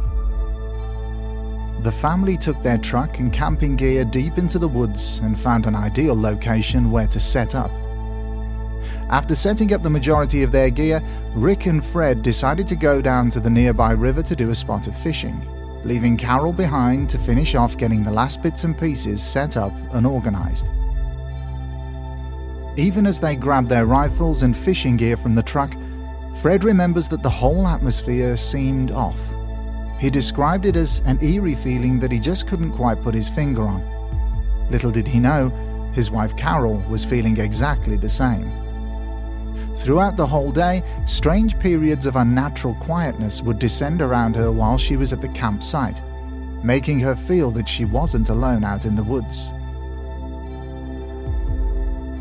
The 1.84 1.92
family 1.92 2.38
took 2.38 2.64
their 2.64 2.78
truck 2.78 3.20
and 3.20 3.34
camping 3.34 3.76
gear 3.76 4.06
deep 4.06 4.38
into 4.38 4.58
the 4.58 4.70
woods 4.70 5.20
and 5.20 5.38
found 5.38 5.66
an 5.66 5.76
ideal 5.76 6.18
location 6.18 6.90
where 6.90 7.08
to 7.08 7.20
set 7.20 7.56
up. 7.56 7.72
After 9.10 9.36
setting 9.36 9.74
up 9.74 9.84
the 9.84 9.90
majority 9.90 10.44
of 10.44 10.54
their 10.54 10.70
gear, 10.70 11.04
Rick 11.36 11.66
and 11.66 11.84
Fred 11.84 12.22
decided 12.22 12.68
to 12.68 12.78
go 12.78 13.02
down 13.02 13.30
to 13.32 13.42
the 13.42 13.50
nearby 13.50 13.92
river 13.92 14.24
to 14.24 14.34
do 14.34 14.50
a 14.50 14.56
spot 14.56 14.88
of 14.88 14.98
fishing, 14.98 15.46
leaving 15.84 16.16
Carol 16.16 16.54
behind 16.54 17.10
to 17.10 17.18
finish 17.18 17.54
off 17.54 17.78
getting 17.78 18.02
the 18.02 18.12
last 18.12 18.42
bits 18.42 18.64
and 18.64 18.80
pieces 18.80 19.22
set 19.22 19.58
up 19.58 19.74
and 19.92 20.08
organized. 20.08 20.70
Even 22.78 23.06
as 23.06 23.20
they 23.20 23.36
grabbed 23.36 23.68
their 23.68 23.88
rifles 23.88 24.42
and 24.42 24.56
fishing 24.56 24.96
gear 24.96 25.18
from 25.18 25.36
the 25.36 25.44
truck, 25.44 25.76
Fred 26.38 26.64
remembers 26.64 27.10
that 27.10 27.24
the 27.24 27.30
whole 27.30 27.68
atmosphere 27.68 28.38
seemed 28.38 28.90
off. 28.90 29.33
He 30.04 30.10
described 30.10 30.66
it 30.66 30.76
as 30.76 31.00
an 31.06 31.24
eerie 31.24 31.56
feeling 31.56 31.98
that 32.00 32.12
he 32.12 32.20
just 32.20 32.46
couldn't 32.46 32.74
quite 32.74 33.02
put 33.02 33.16
his 33.16 33.30
finger 33.30 33.64
on. 33.64 33.82
Little 34.70 34.92
did 34.92 35.08
he 35.08 35.18
know, 35.18 35.48
his 35.94 36.12
wife 36.12 36.36
Carol 36.36 36.80
was 36.90 37.06
feeling 37.06 37.38
exactly 37.38 37.96
the 37.96 38.10
same. 38.10 38.52
Throughout 39.78 40.18
the 40.18 40.28
whole 40.28 40.52
day, 40.52 40.84
strange 41.06 41.58
periods 41.58 42.06
of 42.06 42.18
unnatural 42.18 42.76
quietness 42.82 43.42
would 43.44 43.60
descend 43.60 44.02
around 44.02 44.36
her 44.36 44.52
while 44.52 44.78
she 44.78 44.98
was 44.98 45.14
at 45.14 45.22
the 45.22 45.30
campsite, 45.30 46.02
making 46.66 47.00
her 47.00 47.16
feel 47.16 47.50
that 47.52 47.70
she 47.70 47.86
wasn't 47.86 48.28
alone 48.28 48.66
out 48.66 48.84
in 48.84 48.96
the 48.96 49.04
woods. 49.06 49.48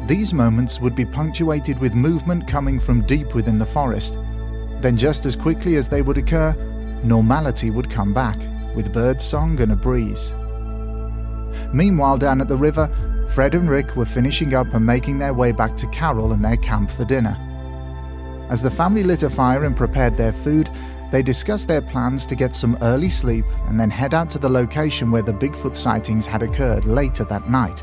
These 0.08 0.32
moments 0.32 0.78
would 0.78 0.94
be 0.94 1.04
punctuated 1.04 1.80
with 1.80 1.94
movement 1.94 2.46
coming 2.46 2.78
from 2.78 3.04
deep 3.06 3.34
within 3.34 3.58
the 3.58 3.66
forest. 3.66 4.18
Then, 4.80 4.96
just 4.96 5.26
as 5.26 5.34
quickly 5.34 5.74
as 5.74 5.88
they 5.88 6.02
would 6.02 6.18
occur, 6.18 6.54
normality 7.04 7.70
would 7.70 7.90
come 7.90 8.12
back, 8.12 8.38
with 8.74 8.92
birdsong 8.92 9.60
and 9.60 9.72
a 9.72 9.76
breeze. 9.76 10.32
Meanwhile, 11.72 12.18
down 12.18 12.40
at 12.40 12.48
the 12.48 12.56
river, 12.56 12.88
Fred 13.30 13.54
and 13.54 13.68
Rick 13.68 13.96
were 13.96 14.04
finishing 14.04 14.54
up 14.54 14.74
and 14.74 14.84
making 14.84 15.18
their 15.18 15.34
way 15.34 15.52
back 15.52 15.76
to 15.78 15.86
Carol 15.88 16.32
and 16.32 16.44
their 16.44 16.56
camp 16.56 16.90
for 16.90 17.04
dinner. 17.04 17.36
As 18.50 18.60
the 18.60 18.70
family 18.70 19.02
lit 19.02 19.22
a 19.22 19.30
fire 19.30 19.64
and 19.64 19.76
prepared 19.76 20.16
their 20.16 20.32
food, 20.32 20.70
they 21.10 21.22
discussed 21.22 21.68
their 21.68 21.82
plans 21.82 22.26
to 22.26 22.34
get 22.34 22.54
some 22.54 22.78
early 22.82 23.10
sleep 23.10 23.44
and 23.68 23.78
then 23.78 23.90
head 23.90 24.14
out 24.14 24.30
to 24.30 24.38
the 24.38 24.48
location 24.48 25.10
where 25.10 25.22
the 25.22 25.32
Bigfoot 25.32 25.76
sightings 25.76 26.26
had 26.26 26.42
occurred 26.42 26.84
later 26.84 27.24
that 27.24 27.48
night. 27.48 27.82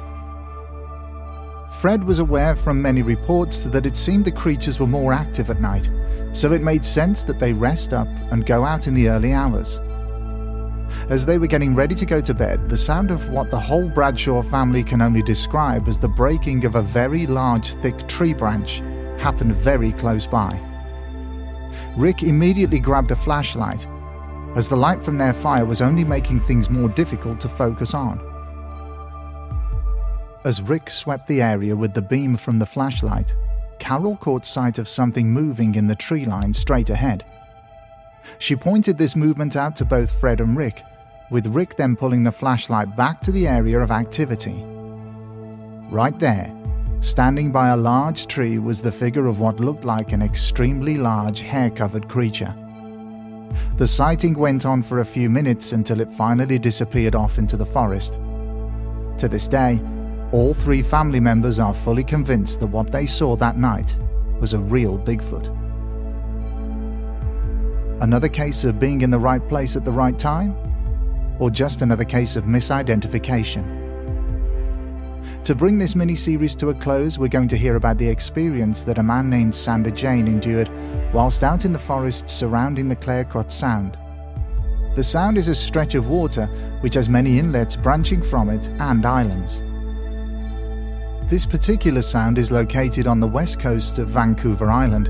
Fred 1.79 2.03
was 2.03 2.19
aware 2.19 2.55
from 2.55 2.81
many 2.81 3.03
reports 3.03 3.63
that 3.65 3.85
it 3.85 3.95
seemed 3.95 4.25
the 4.25 4.31
creatures 4.31 4.79
were 4.79 4.87
more 4.87 5.13
active 5.13 5.49
at 5.49 5.61
night, 5.61 5.89
so 6.31 6.51
it 6.53 6.61
made 6.61 6.85
sense 6.85 7.23
that 7.23 7.39
they 7.39 7.53
rest 7.53 7.93
up 7.93 8.07
and 8.31 8.45
go 8.45 8.63
out 8.63 8.87
in 8.87 8.93
the 8.93 9.09
early 9.09 9.33
hours. 9.33 9.79
As 11.09 11.25
they 11.25 11.37
were 11.37 11.47
getting 11.47 11.75
ready 11.75 11.95
to 11.95 12.05
go 12.05 12.21
to 12.21 12.33
bed, 12.33 12.69
the 12.69 12.77
sound 12.77 13.11
of 13.11 13.29
what 13.29 13.51
the 13.51 13.59
whole 13.59 13.89
Bradshaw 13.89 14.41
family 14.41 14.83
can 14.83 15.01
only 15.01 15.21
describe 15.21 15.87
as 15.87 15.99
the 15.99 16.07
breaking 16.07 16.65
of 16.65 16.75
a 16.75 16.81
very 16.81 17.27
large, 17.27 17.73
thick 17.75 18.07
tree 18.07 18.33
branch 18.33 18.79
happened 19.19 19.55
very 19.55 19.91
close 19.93 20.25
by. 20.25 20.59
Rick 21.95 22.23
immediately 22.23 22.79
grabbed 22.79 23.11
a 23.11 23.15
flashlight, 23.15 23.85
as 24.55 24.67
the 24.67 24.77
light 24.77 25.03
from 25.03 25.17
their 25.17 25.33
fire 25.33 25.65
was 25.65 25.81
only 25.81 26.03
making 26.03 26.39
things 26.39 26.69
more 26.69 26.89
difficult 26.89 27.39
to 27.41 27.47
focus 27.47 27.93
on. 27.93 28.19
As 30.45 30.61
Rick 30.61 30.89
swept 30.89 31.27
the 31.27 31.41
area 31.41 31.75
with 31.75 31.93
the 31.93 32.01
beam 32.01 32.37
from 32.37 32.59
the 32.59 32.65
flashlight, 32.65 33.35
Carol 33.79 34.17
caught 34.17 34.45
sight 34.45 34.77
of 34.77 34.87
something 34.87 35.31
moving 35.31 35.75
in 35.75 35.87
the 35.87 35.95
tree 35.95 36.25
line 36.25 36.53
straight 36.53 36.89
ahead. 36.89 37.25
She 38.37 38.55
pointed 38.55 38.97
this 38.97 39.15
movement 39.15 39.55
out 39.55 39.75
to 39.77 39.85
both 39.85 40.19
Fred 40.19 40.41
and 40.41 40.55
Rick, 40.55 40.83
with 41.31 41.47
Rick 41.47 41.77
then 41.77 41.95
pulling 41.95 42.23
the 42.23 42.31
flashlight 42.31 42.95
back 42.95 43.21
to 43.21 43.31
the 43.31 43.47
area 43.47 43.79
of 43.79 43.91
activity. 43.91 44.63
Right 45.89 46.17
there, 46.19 46.53
standing 47.01 47.51
by 47.51 47.69
a 47.69 47.77
large 47.77 48.27
tree 48.27 48.59
was 48.59 48.81
the 48.81 48.91
figure 48.91 49.27
of 49.27 49.39
what 49.39 49.59
looked 49.59 49.85
like 49.85 50.11
an 50.11 50.21
extremely 50.21 50.97
large 50.97 51.39
hair 51.39 51.69
covered 51.69 52.07
creature. 52.07 52.53
The 53.77 53.87
sighting 53.87 54.37
went 54.37 54.65
on 54.65 54.83
for 54.83 54.99
a 54.99 55.05
few 55.05 55.29
minutes 55.29 55.71
until 55.71 56.01
it 56.01 56.11
finally 56.11 56.59
disappeared 56.59 57.15
off 57.15 57.37
into 57.37 57.57
the 57.57 57.65
forest. 57.65 58.13
To 59.17 59.27
this 59.27 59.47
day, 59.47 59.81
all 60.31 60.53
three 60.53 60.83
family 60.83 61.19
members 61.19 61.57
are 61.59 61.73
fully 61.73 62.03
convinced 62.03 62.59
that 62.59 62.67
what 62.67 62.91
they 62.91 63.05
saw 63.05 63.35
that 63.35 63.57
night 63.57 63.95
was 64.39 64.53
a 64.53 64.59
real 64.59 64.99
Bigfoot. 64.99 65.55
Another 68.01 68.29
case 68.29 68.63
of 68.63 68.79
being 68.79 69.01
in 69.01 69.09
the 69.09 69.19
right 69.19 69.45
place 69.49 69.75
at 69.75 69.83
the 69.83 69.91
right 69.91 70.17
time? 70.17 70.55
Or 71.39 71.49
just 71.49 71.81
another 71.81 72.05
case 72.05 72.35
of 72.35 72.43
misidentification? 72.43 73.75
To 75.45 75.55
bring 75.55 75.77
this 75.79 75.95
mini 75.95 76.15
series 76.15 76.55
to 76.57 76.69
a 76.69 76.75
close, 76.75 77.17
we're 77.17 77.27
going 77.27 77.47
to 77.47 77.57
hear 77.57 77.75
about 77.75 77.97
the 77.97 78.07
experience 78.07 78.83
that 78.83 78.99
a 78.99 79.03
man 79.03 79.29
named 79.29 79.55
Sander 79.55 79.89
Jane 79.89 80.27
endured 80.27 80.69
whilst 81.11 81.43
out 81.43 81.65
in 81.65 81.73
the 81.73 81.79
forest 81.79 82.29
surrounding 82.29 82.87
the 82.87 82.95
Clayoquot 82.95 83.51
Sound. 83.51 83.97
The 84.95 85.03
Sound 85.03 85.37
is 85.37 85.47
a 85.47 85.55
stretch 85.55 85.95
of 85.95 86.07
water 86.07 86.45
which 86.81 86.93
has 86.93 87.09
many 87.09 87.39
inlets 87.39 87.75
branching 87.75 88.21
from 88.21 88.49
it 88.49 88.67
and 88.79 89.05
islands. 89.05 89.63
This 91.29 91.45
particular 91.45 92.01
sound 92.01 92.39
is 92.39 92.51
located 92.51 93.05
on 93.05 93.19
the 93.19 93.27
west 93.27 93.59
coast 93.59 93.99
of 93.99 94.09
Vancouver 94.09 94.71
Island 94.71 95.09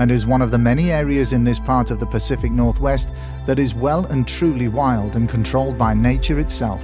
and 0.00 0.10
is 0.10 0.24
one 0.24 0.40
of 0.40 0.50
the 0.50 0.56
many 0.56 0.90
areas 0.90 1.34
in 1.34 1.44
this 1.44 1.58
part 1.58 1.90
of 1.90 2.00
the 2.00 2.06
Pacific 2.06 2.50
Northwest 2.50 3.12
that 3.46 3.58
is 3.58 3.74
well 3.74 4.06
and 4.06 4.26
truly 4.26 4.68
wild 4.68 5.16
and 5.16 5.28
controlled 5.28 5.76
by 5.76 5.92
nature 5.92 6.40
itself. 6.40 6.82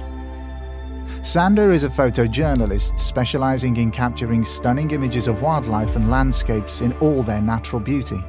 Sander 1.23 1.71
is 1.71 1.85
a 1.85 1.89
photojournalist 1.89 2.99
specializing 2.99 3.77
in 3.77 3.89
capturing 3.89 4.45
stunning 4.45 4.91
images 4.91 5.25
of 5.25 5.41
wildlife 5.41 5.95
and 5.95 6.11
landscapes 6.11 6.81
in 6.81 6.93
all 6.99 7.23
their 7.23 7.41
natural 7.41 7.81
beauty. 7.81 8.23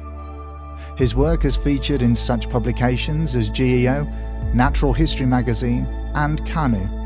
His 0.97 1.13
work 1.13 1.43
has 1.43 1.55
featured 1.55 2.01
in 2.01 2.15
such 2.15 2.49
publications 2.49 3.35
as 3.35 3.51
GEO, 3.51 4.03
Natural 4.55 4.93
History 4.93 5.27
magazine, 5.27 5.85
and 6.15 6.43
Canoe. 6.43 6.98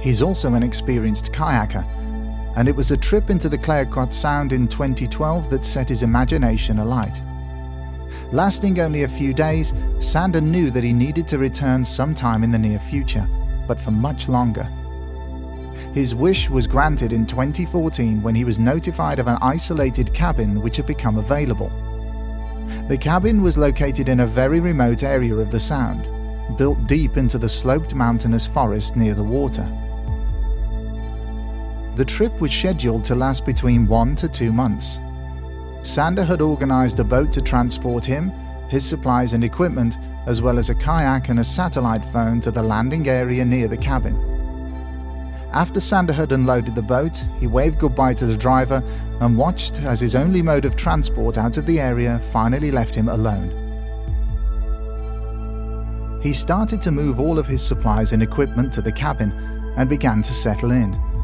He's 0.00 0.22
also 0.22 0.54
an 0.54 0.62
experienced 0.62 1.32
kayaker, 1.32 1.84
and 2.56 2.68
it 2.68 2.76
was 2.76 2.90
a 2.90 2.96
trip 2.96 3.30
into 3.30 3.48
the 3.48 3.58
Clayoquot 3.58 4.12
Sound 4.12 4.52
in 4.52 4.68
2012 4.68 5.50
that 5.50 5.64
set 5.64 5.88
his 5.88 6.02
imagination 6.02 6.78
alight. 6.78 7.20
Lasting 8.32 8.80
only 8.80 9.02
a 9.02 9.08
few 9.08 9.34
days, 9.34 9.74
Sander 9.98 10.40
knew 10.40 10.70
that 10.70 10.84
he 10.84 10.92
needed 10.92 11.26
to 11.28 11.38
return 11.38 11.84
sometime 11.84 12.44
in 12.44 12.50
the 12.50 12.58
near 12.58 12.78
future 12.78 13.28
but 13.66 13.80
for 13.80 13.90
much 13.90 14.28
longer. 14.28 14.68
His 15.92 16.14
wish 16.14 16.48
was 16.48 16.66
granted 16.66 17.12
in 17.12 17.26
2014 17.26 18.22
when 18.22 18.34
he 18.34 18.44
was 18.44 18.58
notified 18.58 19.18
of 19.18 19.28
an 19.28 19.38
isolated 19.42 20.14
cabin 20.14 20.62
which 20.62 20.76
had 20.76 20.86
become 20.86 21.18
available. 21.18 21.70
The 22.88 22.98
cabin 22.98 23.42
was 23.42 23.58
located 23.58 24.08
in 24.08 24.20
a 24.20 24.26
very 24.26 24.60
remote 24.60 25.02
area 25.02 25.34
of 25.34 25.50
the 25.50 25.60
Sound, 25.60 26.08
built 26.56 26.86
deep 26.86 27.16
into 27.16 27.38
the 27.38 27.48
sloped 27.48 27.94
mountainous 27.94 28.46
forest 28.46 28.96
near 28.96 29.14
the 29.14 29.24
water. 29.24 29.70
The 31.96 32.04
trip 32.04 32.38
was 32.42 32.52
scheduled 32.52 33.04
to 33.04 33.14
last 33.14 33.46
between 33.46 33.86
one 33.86 34.14
to 34.16 34.28
two 34.28 34.52
months. 34.52 35.00
Sander 35.80 36.24
had 36.24 36.42
organized 36.42 37.00
a 37.00 37.04
boat 37.04 37.32
to 37.32 37.40
transport 37.40 38.04
him, 38.04 38.30
his 38.68 38.84
supplies 38.84 39.32
and 39.32 39.42
equipment, 39.42 39.96
as 40.26 40.42
well 40.42 40.58
as 40.58 40.68
a 40.68 40.74
kayak 40.74 41.30
and 41.30 41.40
a 41.40 41.44
satellite 41.44 42.04
phone 42.12 42.38
to 42.40 42.50
the 42.50 42.62
landing 42.62 43.08
area 43.08 43.46
near 43.46 43.66
the 43.66 43.78
cabin. 43.78 44.14
After 45.54 45.80
Sander 45.80 46.12
had 46.12 46.32
unloaded 46.32 46.74
the 46.74 46.82
boat, 46.82 47.22
he 47.40 47.46
waved 47.46 47.78
goodbye 47.78 48.12
to 48.14 48.26
the 48.26 48.36
driver 48.36 48.82
and 49.22 49.38
watched 49.38 49.80
as 49.80 49.98
his 49.98 50.14
only 50.14 50.42
mode 50.42 50.66
of 50.66 50.76
transport 50.76 51.38
out 51.38 51.56
of 51.56 51.64
the 51.64 51.80
area 51.80 52.20
finally 52.30 52.70
left 52.70 52.94
him 52.94 53.08
alone. 53.08 53.62
He 56.22 56.34
started 56.34 56.82
to 56.82 56.90
move 56.90 57.20
all 57.20 57.38
of 57.38 57.46
his 57.46 57.66
supplies 57.66 58.12
and 58.12 58.22
equipment 58.22 58.70
to 58.74 58.82
the 58.82 58.92
cabin 58.92 59.32
and 59.78 59.88
began 59.88 60.20
to 60.20 60.34
settle 60.34 60.72
in. 60.72 61.15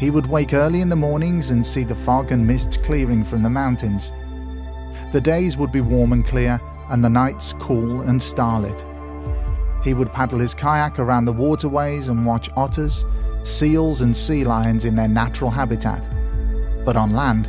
He 0.00 0.10
would 0.10 0.26
wake 0.26 0.54
early 0.54 0.80
in 0.80 0.88
the 0.88 0.96
mornings 0.96 1.50
and 1.50 1.64
see 1.64 1.84
the 1.84 1.94
fog 1.94 2.32
and 2.32 2.46
mist 2.46 2.82
clearing 2.82 3.22
from 3.22 3.42
the 3.42 3.50
mountains. 3.50 4.12
The 5.12 5.20
days 5.20 5.58
would 5.58 5.70
be 5.70 5.82
warm 5.82 6.14
and 6.14 6.26
clear, 6.26 6.58
and 6.88 7.04
the 7.04 7.10
nights 7.10 7.54
cool 7.58 8.00
and 8.00 8.20
starlit. 8.20 8.82
He 9.84 9.92
would 9.92 10.10
paddle 10.10 10.38
his 10.38 10.54
kayak 10.54 10.98
around 10.98 11.26
the 11.26 11.34
waterways 11.34 12.08
and 12.08 12.24
watch 12.24 12.48
otters, 12.56 13.04
seals, 13.42 14.00
and 14.00 14.16
sea 14.16 14.42
lions 14.42 14.86
in 14.86 14.96
their 14.96 15.06
natural 15.06 15.50
habitat. 15.50 16.02
But 16.86 16.96
on 16.96 17.10
land, 17.10 17.46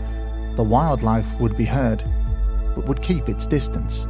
the 0.57 0.63
wildlife 0.63 1.27
would 1.39 1.55
be 1.55 1.63
heard, 1.63 2.03
but 2.75 2.85
would 2.85 3.01
keep 3.01 3.29
its 3.29 3.47
distance. 3.47 4.07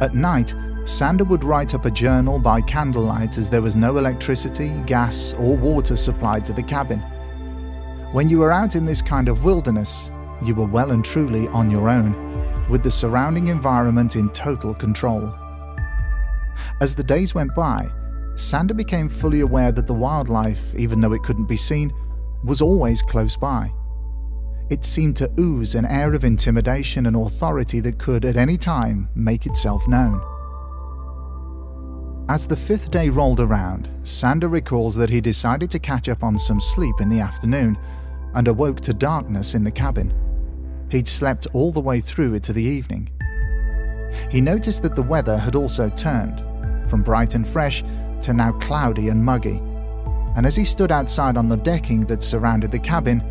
At 0.00 0.14
night, 0.14 0.54
Sander 0.86 1.24
would 1.24 1.42
write 1.42 1.74
up 1.74 1.84
a 1.84 1.90
journal 1.90 2.38
by 2.38 2.60
candlelight 2.60 3.38
as 3.38 3.50
there 3.50 3.60
was 3.60 3.74
no 3.74 3.96
electricity, 3.96 4.68
gas, 4.86 5.32
or 5.32 5.56
water 5.56 5.96
supplied 5.96 6.46
to 6.46 6.52
the 6.52 6.62
cabin. 6.62 7.00
When 8.12 8.30
you 8.30 8.38
were 8.38 8.52
out 8.52 8.76
in 8.76 8.84
this 8.84 9.02
kind 9.02 9.28
of 9.28 9.42
wilderness, 9.42 10.12
you 10.44 10.54
were 10.54 10.68
well 10.68 10.92
and 10.92 11.04
truly 11.04 11.48
on 11.48 11.72
your 11.72 11.88
own 11.88 12.68
with 12.70 12.84
the 12.84 12.90
surrounding 12.90 13.48
environment 13.48 14.14
in 14.14 14.30
total 14.30 14.74
control. 14.74 15.34
As 16.80 16.94
the 16.94 17.02
days 17.02 17.34
went 17.34 17.52
by, 17.56 17.90
Sander 18.36 18.74
became 18.74 19.08
fully 19.08 19.40
aware 19.40 19.72
that 19.72 19.88
the 19.88 19.92
wildlife, 19.92 20.72
even 20.76 21.00
though 21.00 21.14
it 21.14 21.24
couldn't 21.24 21.46
be 21.46 21.56
seen, 21.56 21.92
was 22.44 22.60
always 22.60 23.02
close 23.02 23.36
by. 23.36 23.72
It 24.70 24.84
seemed 24.84 25.16
to 25.16 25.32
ooze 25.40 25.74
an 25.74 25.86
air 25.86 26.14
of 26.14 26.24
intimidation 26.24 27.06
and 27.06 27.16
authority 27.16 27.80
that 27.80 27.98
could, 27.98 28.24
at 28.24 28.36
any 28.36 28.56
time, 28.56 29.08
make 29.16 29.46
itself 29.46 29.86
known. 29.88 30.22
As 32.28 32.48
the 32.48 32.56
fifth 32.56 32.90
day 32.90 33.08
rolled 33.08 33.38
around, 33.38 33.88
Sander 34.02 34.48
recalls 34.48 34.96
that 34.96 35.10
he 35.10 35.20
decided 35.20 35.70
to 35.70 35.78
catch 35.78 36.08
up 36.08 36.24
on 36.24 36.36
some 36.38 36.60
sleep 36.60 37.00
in 37.00 37.08
the 37.08 37.20
afternoon 37.20 37.78
and 38.34 38.48
awoke 38.48 38.80
to 38.80 38.92
darkness 38.92 39.54
in 39.54 39.62
the 39.62 39.70
cabin. 39.70 40.12
He'd 40.90 41.06
slept 41.06 41.46
all 41.52 41.70
the 41.70 41.80
way 41.80 42.00
through 42.00 42.34
it 42.34 42.42
to 42.44 42.52
the 42.52 42.62
evening. 42.62 43.10
He 44.28 44.40
noticed 44.40 44.82
that 44.82 44.96
the 44.96 45.04
weather 45.04 45.38
had 45.38 45.54
also 45.54 45.88
turned, 45.90 46.42
from 46.90 47.02
bright 47.02 47.34
and 47.34 47.46
fresh 47.46 47.84
to 48.22 48.32
now 48.32 48.52
cloudy 48.52 49.08
and 49.08 49.24
muggy, 49.24 49.62
and 50.34 50.44
as 50.44 50.56
he 50.56 50.64
stood 50.64 50.90
outside 50.90 51.36
on 51.36 51.48
the 51.48 51.56
decking 51.56 52.06
that 52.06 52.24
surrounded 52.24 52.72
the 52.72 52.78
cabin, 52.80 53.22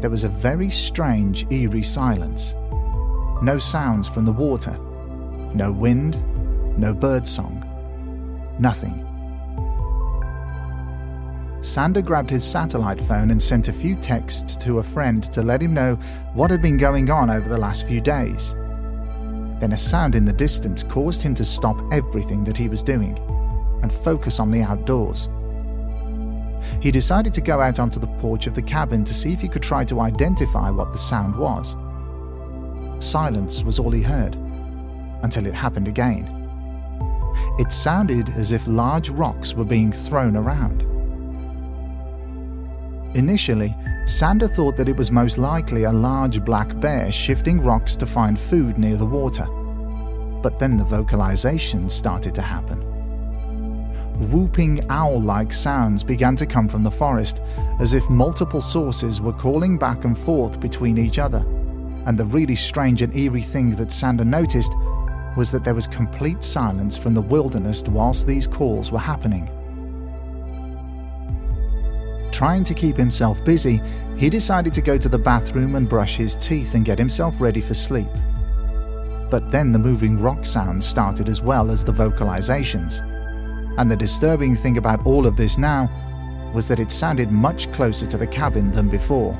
there 0.00 0.10
was 0.10 0.22
a 0.22 0.28
very 0.28 0.70
strange, 0.70 1.44
eerie 1.50 1.82
silence. 1.82 2.54
No 3.42 3.58
sounds 3.58 4.06
from 4.06 4.24
the 4.24 4.32
water, 4.32 4.78
no 5.54 5.72
wind, 5.72 6.16
no 6.78 6.94
birdsong, 6.94 7.65
nothing. 8.58 9.02
Sander 11.60 12.02
grabbed 12.02 12.30
his 12.30 12.44
satellite 12.44 13.00
phone 13.00 13.30
and 13.30 13.42
sent 13.42 13.68
a 13.68 13.72
few 13.72 13.96
texts 13.96 14.56
to 14.56 14.78
a 14.78 14.82
friend 14.82 15.24
to 15.32 15.42
let 15.42 15.60
him 15.60 15.74
know 15.74 15.96
what 16.32 16.50
had 16.50 16.62
been 16.62 16.76
going 16.76 17.10
on 17.10 17.28
over 17.28 17.48
the 17.48 17.58
last 17.58 17.86
few 17.86 18.00
days. 18.00 18.54
Then 19.60 19.72
a 19.72 19.76
sound 19.76 20.14
in 20.14 20.24
the 20.24 20.32
distance 20.32 20.82
caused 20.82 21.22
him 21.22 21.34
to 21.34 21.44
stop 21.44 21.80
everything 21.92 22.44
that 22.44 22.56
he 22.56 22.68
was 22.68 22.82
doing 22.82 23.18
and 23.82 23.92
focus 23.92 24.38
on 24.38 24.50
the 24.50 24.62
outdoors. 24.62 25.28
He 26.80 26.90
decided 26.90 27.32
to 27.34 27.40
go 27.40 27.60
out 27.60 27.78
onto 27.78 27.98
the 27.98 28.06
porch 28.18 28.46
of 28.46 28.54
the 28.54 28.62
cabin 28.62 29.02
to 29.04 29.14
see 29.14 29.32
if 29.32 29.40
he 29.40 29.48
could 29.48 29.62
try 29.62 29.84
to 29.86 30.00
identify 30.00 30.70
what 30.70 30.92
the 30.92 30.98
sound 30.98 31.36
was. 31.36 31.74
Silence 33.04 33.62
was 33.62 33.78
all 33.78 33.90
he 33.90 34.02
heard, 34.02 34.34
until 35.22 35.46
it 35.46 35.54
happened 35.54 35.88
again. 35.88 36.35
It 37.58 37.72
sounded 37.72 38.30
as 38.30 38.52
if 38.52 38.66
large 38.66 39.08
rocks 39.10 39.54
were 39.54 39.64
being 39.64 39.92
thrown 39.92 40.36
around. 40.36 40.82
Initially, 43.16 43.74
Sander 44.06 44.46
thought 44.46 44.76
that 44.76 44.88
it 44.88 44.96
was 44.96 45.10
most 45.10 45.38
likely 45.38 45.84
a 45.84 45.92
large 45.92 46.44
black 46.44 46.78
bear 46.80 47.10
shifting 47.10 47.60
rocks 47.60 47.96
to 47.96 48.06
find 48.06 48.38
food 48.38 48.78
near 48.78 48.96
the 48.96 49.06
water. 49.06 49.46
But 50.42 50.58
then 50.58 50.76
the 50.76 50.84
vocalizations 50.84 51.92
started 51.92 52.34
to 52.34 52.42
happen. 52.42 52.82
Whooping 54.30 54.86
owl 54.90 55.20
like 55.20 55.52
sounds 55.52 56.02
began 56.02 56.36
to 56.36 56.46
come 56.46 56.68
from 56.68 56.82
the 56.82 56.90
forest, 56.90 57.40
as 57.80 57.94
if 57.94 58.08
multiple 58.08 58.60
sources 58.60 59.20
were 59.20 59.32
calling 59.32 59.76
back 59.76 60.04
and 60.04 60.16
forth 60.16 60.60
between 60.60 60.96
each 60.96 61.18
other. 61.18 61.44
And 62.06 62.16
the 62.16 62.24
really 62.26 62.56
strange 62.56 63.02
and 63.02 63.14
eerie 63.16 63.42
thing 63.42 63.76
that 63.76 63.92
Sander 63.92 64.24
noticed 64.24 64.72
was 65.36 65.50
that 65.52 65.64
there 65.64 65.74
was 65.74 65.86
complete 65.86 66.42
silence 66.42 66.96
from 66.96 67.14
the 67.14 67.20
wilderness 67.20 67.82
whilst 67.84 68.26
these 68.26 68.46
calls 68.46 68.90
were 68.90 68.98
happening. 68.98 69.50
Trying 72.32 72.64
to 72.64 72.74
keep 72.74 72.96
himself 72.96 73.44
busy, 73.44 73.80
he 74.16 74.28
decided 74.28 74.74
to 74.74 74.82
go 74.82 74.98
to 74.98 75.08
the 75.08 75.18
bathroom 75.18 75.74
and 75.74 75.88
brush 75.88 76.16
his 76.16 76.36
teeth 76.36 76.74
and 76.74 76.84
get 76.84 76.98
himself 76.98 77.34
ready 77.40 77.60
for 77.60 77.74
sleep. 77.74 78.08
But 79.30 79.50
then 79.50 79.72
the 79.72 79.78
moving 79.78 80.20
rock 80.20 80.46
sounds 80.46 80.86
started 80.86 81.28
as 81.28 81.40
well 81.40 81.70
as 81.70 81.82
the 81.82 81.92
vocalizations. 81.92 83.00
And 83.78 83.90
the 83.90 83.96
disturbing 83.96 84.54
thing 84.54 84.78
about 84.78 85.04
all 85.04 85.26
of 85.26 85.36
this 85.36 85.58
now 85.58 85.90
was 86.54 86.68
that 86.68 86.78
it 86.78 86.90
sounded 86.90 87.30
much 87.30 87.70
closer 87.72 88.06
to 88.06 88.16
the 88.16 88.26
cabin 88.26 88.70
than 88.70 88.88
before. 88.88 89.36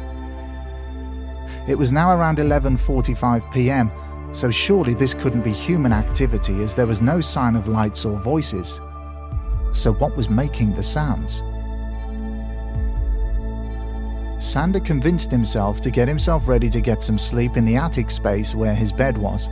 It 1.69 1.77
was 1.77 1.93
now 1.93 2.17
around 2.17 2.39
11:45 2.39 3.53
p.m., 3.53 3.91
so 4.33 4.51
surely 4.51 4.95
this 4.95 5.15
couldn't 5.15 5.45
be 5.45 5.53
human 5.53 5.93
activity 5.93 6.63
as 6.63 6.75
there 6.75 6.87
was 6.87 7.01
no 7.01 7.21
sign 7.21 7.57
of 7.57 7.69
lights 7.69 8.05
or 8.05 8.19
voices. 8.19 8.81
So 9.73 9.93
what 9.93 10.17
was 10.17 10.29
making 10.29 10.75
the 10.75 10.83
sounds? 10.83 11.43
Sander 14.39 14.81
convinced 14.81 15.31
himself 15.31 15.81
to 15.81 15.91
get 15.91 16.09
himself 16.09 16.47
ready 16.47 16.69
to 16.71 16.81
get 16.81 17.03
some 17.03 17.19
sleep 17.19 17.57
in 17.57 17.65
the 17.65 17.77
attic 17.77 18.11
space 18.11 18.55
where 18.55 18.75
his 18.75 18.93
bed 18.93 19.17
was. 19.17 19.49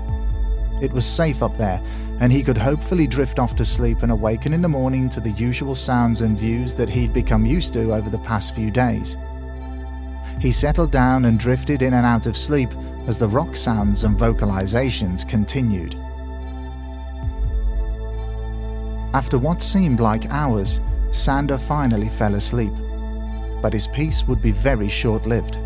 It 0.82 0.92
was 0.92 1.06
safe 1.06 1.42
up 1.42 1.56
there, 1.56 1.82
and 2.20 2.32
he 2.32 2.42
could 2.42 2.58
hopefully 2.58 3.06
drift 3.06 3.38
off 3.38 3.56
to 3.56 3.64
sleep 3.64 4.02
and 4.02 4.12
awaken 4.12 4.52
in 4.52 4.60
the 4.60 4.68
morning 4.68 5.08
to 5.10 5.20
the 5.20 5.30
usual 5.32 5.74
sounds 5.74 6.20
and 6.20 6.38
views 6.38 6.74
that 6.74 6.90
he'd 6.90 7.12
become 7.12 7.46
used 7.46 7.72
to 7.72 7.94
over 7.94 8.10
the 8.10 8.18
past 8.18 8.54
few 8.54 8.70
days. 8.70 9.16
He 10.40 10.52
settled 10.52 10.90
down 10.90 11.24
and 11.24 11.38
drifted 11.38 11.82
in 11.82 11.94
and 11.94 12.06
out 12.06 12.26
of 12.26 12.37
sleep 12.37 12.70
as 13.06 13.18
the 13.18 13.28
rock 13.28 13.56
sounds 13.56 14.04
and 14.04 14.16
vocalizations 14.18 15.28
continued. 15.28 15.94
After 19.14 19.38
what 19.38 19.62
seemed 19.62 20.00
like 20.00 20.30
hours, 20.30 20.80
Sander 21.12 21.58
finally 21.58 22.08
fell 22.08 22.34
asleep, 22.34 22.72
but 23.62 23.72
his 23.72 23.87
peace 23.87 24.24
would 24.24 24.42
be 24.42 24.50
very 24.50 24.88
short 24.88 25.26
lived. 25.26 25.58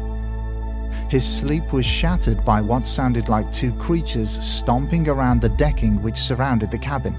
His 1.08 1.24
sleep 1.24 1.72
was 1.72 1.86
shattered 1.86 2.44
by 2.44 2.60
what 2.60 2.86
sounded 2.86 3.30
like 3.30 3.50
two 3.50 3.72
creatures 3.74 4.44
stomping 4.44 5.08
around 5.08 5.40
the 5.40 5.48
decking 5.48 6.02
which 6.02 6.18
surrounded 6.18 6.70
the 6.70 6.78
cabin. 6.78 7.16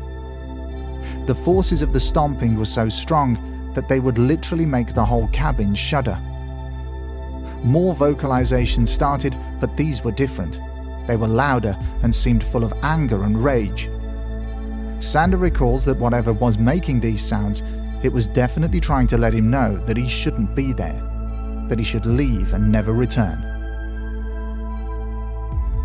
The 1.25 1.33
forces 1.33 1.81
of 1.81 1.93
the 1.93 1.99
stomping 1.99 2.55
were 2.55 2.65
so 2.65 2.89
strong 2.89 3.71
that 3.73 3.87
they 3.87 3.99
would 3.99 4.19
literally 4.19 4.65
make 4.65 4.93
the 4.93 5.05
whole 5.05 5.27
cabin 5.29 5.73
shudder. 5.73 6.21
More 7.63 7.93
vocalizations 7.93 8.89
started, 8.89 9.37
but 9.59 9.75
these 9.75 10.03
were 10.03 10.11
different. 10.11 10.59
They 11.07 11.15
were 11.15 11.27
louder 11.27 11.77
and 12.03 12.13
seemed 12.13 12.43
full 12.43 12.63
of 12.63 12.73
anger 12.83 13.23
and 13.23 13.43
rage. 13.43 13.89
Sander 14.99 15.37
recalls 15.37 15.85
that 15.85 15.97
whatever 15.97 16.33
was 16.33 16.57
making 16.57 16.99
these 16.99 17.21
sounds, 17.21 17.63
it 18.03 18.13
was 18.13 18.27
definitely 18.27 18.79
trying 18.79 19.07
to 19.07 19.17
let 19.17 19.33
him 19.33 19.49
know 19.49 19.77
that 19.85 19.97
he 19.97 20.07
shouldn't 20.07 20.55
be 20.55 20.71
there, 20.71 21.01
that 21.67 21.79
he 21.79 21.85
should 21.85 22.05
leave 22.05 22.53
and 22.53 22.71
never 22.71 22.93
return. 22.93 23.45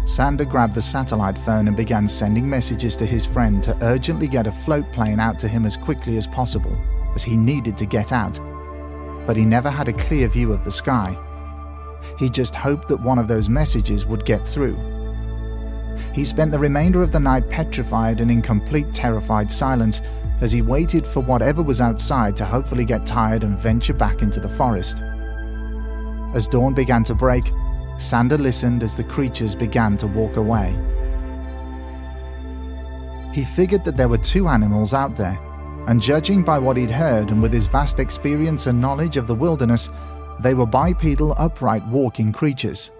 Sander 0.04 0.44
grabbed 0.44 0.74
the 0.74 0.82
satellite 0.82 1.38
phone 1.38 1.66
and 1.66 1.76
began 1.76 2.06
sending 2.06 2.48
messages 2.48 2.94
to 2.96 3.06
his 3.06 3.24
friend 3.24 3.64
to 3.64 3.76
urgently 3.82 4.28
get 4.28 4.46
a 4.46 4.52
float 4.52 4.92
plane 4.92 5.18
out 5.18 5.38
to 5.38 5.48
him 5.48 5.64
as 5.64 5.76
quickly 5.76 6.18
as 6.18 6.26
possible, 6.26 6.76
as 7.14 7.22
he 7.22 7.36
needed 7.36 7.78
to 7.78 7.86
get 7.86 8.12
out. 8.12 8.38
But 9.26 9.36
he 9.36 9.46
never 9.46 9.70
had 9.70 9.88
a 9.88 9.94
clear 9.94 10.28
view 10.28 10.52
of 10.52 10.62
the 10.62 10.70
sky. 10.70 11.16
He 12.18 12.28
just 12.28 12.54
hoped 12.54 12.88
that 12.88 13.00
one 13.00 13.18
of 13.18 13.28
those 13.28 13.48
messages 13.48 14.06
would 14.06 14.24
get 14.24 14.46
through. 14.46 14.76
He 16.12 16.24
spent 16.24 16.50
the 16.50 16.58
remainder 16.58 17.02
of 17.02 17.12
the 17.12 17.20
night 17.20 17.48
petrified 17.48 18.20
and 18.20 18.30
in 18.30 18.42
complete 18.42 18.92
terrified 18.92 19.50
silence 19.50 20.00
as 20.40 20.52
he 20.52 20.62
waited 20.62 21.06
for 21.06 21.20
whatever 21.20 21.62
was 21.62 21.80
outside 21.80 22.36
to 22.36 22.44
hopefully 22.44 22.84
get 22.84 23.06
tired 23.06 23.44
and 23.44 23.58
venture 23.58 23.94
back 23.94 24.22
into 24.22 24.40
the 24.40 24.48
forest. 24.48 24.98
As 26.34 26.48
dawn 26.48 26.74
began 26.74 27.04
to 27.04 27.14
break, 27.14 27.52
Sander 27.98 28.38
listened 28.38 28.82
as 28.82 28.96
the 28.96 29.04
creatures 29.04 29.54
began 29.54 29.96
to 29.98 30.06
walk 30.06 30.36
away. 30.36 30.76
He 33.32 33.44
figured 33.44 33.84
that 33.84 33.96
there 33.96 34.08
were 34.08 34.18
two 34.18 34.48
animals 34.48 34.94
out 34.94 35.16
there, 35.16 35.38
and 35.86 36.00
judging 36.00 36.42
by 36.42 36.58
what 36.58 36.76
he'd 36.76 36.90
heard 36.90 37.30
and 37.30 37.40
with 37.40 37.52
his 37.52 37.66
vast 37.66 38.00
experience 38.00 38.66
and 38.66 38.80
knowledge 38.80 39.16
of 39.16 39.26
the 39.26 39.34
wilderness, 39.34 39.90
they 40.40 40.54
were 40.54 40.66
bipedal, 40.66 41.34
upright 41.36 41.86
walking 41.88 42.32
creatures. 42.32 42.90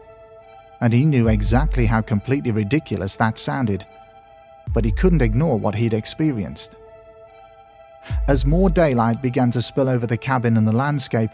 And 0.80 0.92
he 0.92 1.04
knew 1.04 1.28
exactly 1.28 1.86
how 1.86 2.00
completely 2.00 2.50
ridiculous 2.50 3.16
that 3.16 3.38
sounded, 3.38 3.86
but 4.72 4.84
he 4.84 4.92
couldn't 4.92 5.22
ignore 5.22 5.58
what 5.58 5.74
he'd 5.74 5.94
experienced. 5.94 6.76
As 8.28 8.44
more 8.44 8.68
daylight 8.68 9.22
began 9.22 9.50
to 9.52 9.62
spill 9.62 9.88
over 9.88 10.06
the 10.06 10.16
cabin 10.16 10.56
and 10.56 10.66
the 10.66 10.72
landscape, 10.72 11.30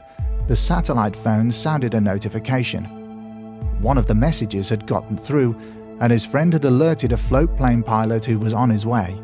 the 0.47 0.57
satellite 0.57 1.17
phone 1.17 1.51
sounded 1.51 1.95
a 1.95 2.01
notification. 2.01 2.85
One 3.81 3.99
of 3.99 4.07
the 4.07 4.15
messages 4.15 4.69
had 4.69 4.87
gotten 4.87 5.17
through, 5.17 5.57
and 6.01 6.13
his 6.13 6.27
friend 6.27 6.53
had 6.53 6.65
alerted 6.65 7.13
a 7.13 7.17
float 7.17 7.57
plane 7.57 7.83
pilot 7.83 8.25
who 8.25 8.39
was 8.39 8.53
on 8.53 8.71
his 8.71 8.87
way. 8.87 9.21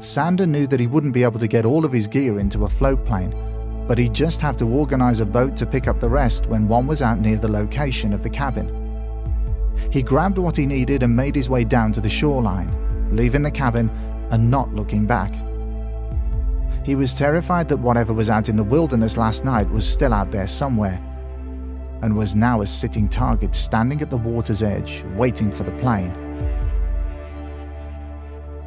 Sander 0.00 0.46
knew 0.46 0.66
that 0.66 0.80
he 0.80 0.86
wouldn't 0.86 1.12
be 1.12 1.24
able 1.24 1.38
to 1.38 1.46
get 1.46 1.66
all 1.66 1.84
of 1.84 1.92
his 1.92 2.06
gear 2.06 2.38
into 2.38 2.64
a 2.64 2.68
float 2.68 3.04
plane, 3.04 3.34
but 3.90 3.98
he'd 3.98 4.14
just 4.14 4.40
have 4.40 4.56
to 4.56 4.68
organize 4.68 5.18
a 5.18 5.26
boat 5.26 5.56
to 5.56 5.66
pick 5.66 5.88
up 5.88 5.98
the 5.98 6.08
rest 6.08 6.46
when 6.46 6.68
one 6.68 6.86
was 6.86 7.02
out 7.02 7.18
near 7.18 7.36
the 7.36 7.50
location 7.50 8.12
of 8.12 8.22
the 8.22 8.30
cabin. 8.30 8.68
He 9.90 10.00
grabbed 10.00 10.38
what 10.38 10.56
he 10.56 10.64
needed 10.64 11.02
and 11.02 11.16
made 11.16 11.34
his 11.34 11.50
way 11.50 11.64
down 11.64 11.90
to 11.94 12.00
the 12.00 12.08
shoreline, 12.08 12.70
leaving 13.10 13.42
the 13.42 13.50
cabin 13.50 13.90
and 14.30 14.48
not 14.48 14.72
looking 14.72 15.06
back. 15.06 15.34
He 16.84 16.94
was 16.94 17.14
terrified 17.14 17.68
that 17.68 17.78
whatever 17.78 18.12
was 18.12 18.30
out 18.30 18.48
in 18.48 18.54
the 18.54 18.62
wilderness 18.62 19.16
last 19.16 19.44
night 19.44 19.68
was 19.68 19.88
still 19.88 20.14
out 20.14 20.30
there 20.30 20.46
somewhere, 20.46 21.00
and 22.02 22.16
was 22.16 22.36
now 22.36 22.60
a 22.60 22.68
sitting 22.68 23.08
target 23.08 23.56
standing 23.56 24.02
at 24.02 24.10
the 24.10 24.16
water's 24.16 24.62
edge, 24.62 25.04
waiting 25.16 25.50
for 25.50 25.64
the 25.64 25.76
plane. 25.80 26.12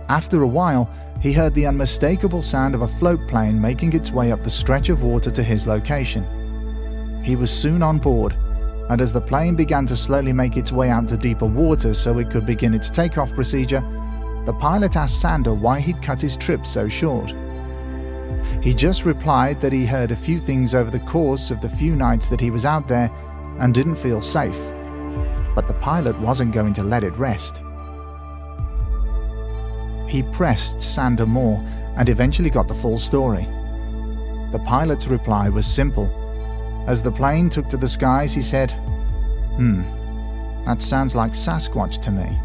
After 0.09 0.41
a 0.41 0.47
while, 0.47 0.93
he 1.23 1.31
heard 1.31 1.55
the 1.55 1.65
unmistakable 1.65 2.41
sound 2.41 2.75
of 2.75 2.81
a 2.81 2.88
float 2.88 3.25
plane 3.29 3.59
making 3.59 3.93
its 3.93 4.12
way 4.12 4.33
up 4.33 4.43
the 4.43 4.49
stretch 4.49 4.89
of 4.89 5.03
water 5.03 5.31
to 5.31 5.41
his 5.41 5.65
location. 5.65 7.23
He 7.23 7.38
was 7.38 7.49
soon 7.49 7.81
on 7.81 7.97
board, 7.97 8.33
and 8.89 8.99
as 8.99 9.13
the 9.13 9.21
plane 9.21 9.55
began 9.55 9.86
to 9.86 9.95
slowly 9.95 10.33
make 10.33 10.57
its 10.57 10.73
way 10.73 10.89
out 10.89 11.07
to 11.07 11.15
deeper 11.15 11.45
water 11.45 11.93
so 11.93 12.17
it 12.19 12.29
could 12.29 12.45
begin 12.45 12.73
its 12.73 12.89
takeoff 12.89 13.31
procedure, 13.33 13.79
the 14.45 14.53
pilot 14.55 14.97
asked 14.97 15.21
Sander 15.21 15.53
why 15.53 15.79
he'd 15.79 16.01
cut 16.01 16.19
his 16.19 16.36
trip 16.36 16.67
so 16.67 16.89
short. 16.89 17.33
He 18.62 18.73
just 18.73 19.05
replied 19.05 19.62
that 19.62 19.71
he 19.71 19.86
heard 19.86 20.12
a 20.12 20.17
few 20.17 20.39
things 20.39 20.75
over 20.75 20.91
the 20.91 20.99
course 20.99 21.51
of 21.51 21.62
the 21.62 21.69
few 21.69 21.95
nights 21.95 22.27
that 22.27 22.41
he 22.41 22.51
was 22.51 22.65
out 22.65 22.89
there 22.89 23.09
and 23.59 23.73
didn't 23.73 23.95
feel 23.95 24.21
safe. 24.21 24.59
But 25.55 25.69
the 25.69 25.79
pilot 25.79 26.19
wasn't 26.19 26.53
going 26.53 26.73
to 26.73 26.83
let 26.83 27.05
it 27.05 27.15
rest. 27.15 27.62
He 30.13 30.21
pressed 30.21 30.80
Sander 30.80 31.26
more 31.26 31.60
and 31.97 32.08
eventually 32.08 32.52
got 32.52 32.67
the 32.67 32.76
full 32.76 32.99
story. 32.99 33.45
The 34.52 34.62
pilot's 34.63 35.08
reply 35.08 35.49
was 35.49 35.65
simple. 35.65 36.06
As 36.86 37.02
the 37.02 37.12
plane 37.12 37.49
took 37.49 37.67
to 37.69 37.78
the 37.78 37.89
skies, 37.89 38.32
he 38.32 38.43
said, 38.43 38.69
Hmm, 39.56 39.82
that 40.65 40.84
sounds 40.84 41.15
like 41.15 41.32
Sasquatch 41.32 41.99
to 42.04 42.12
me. 42.12 42.39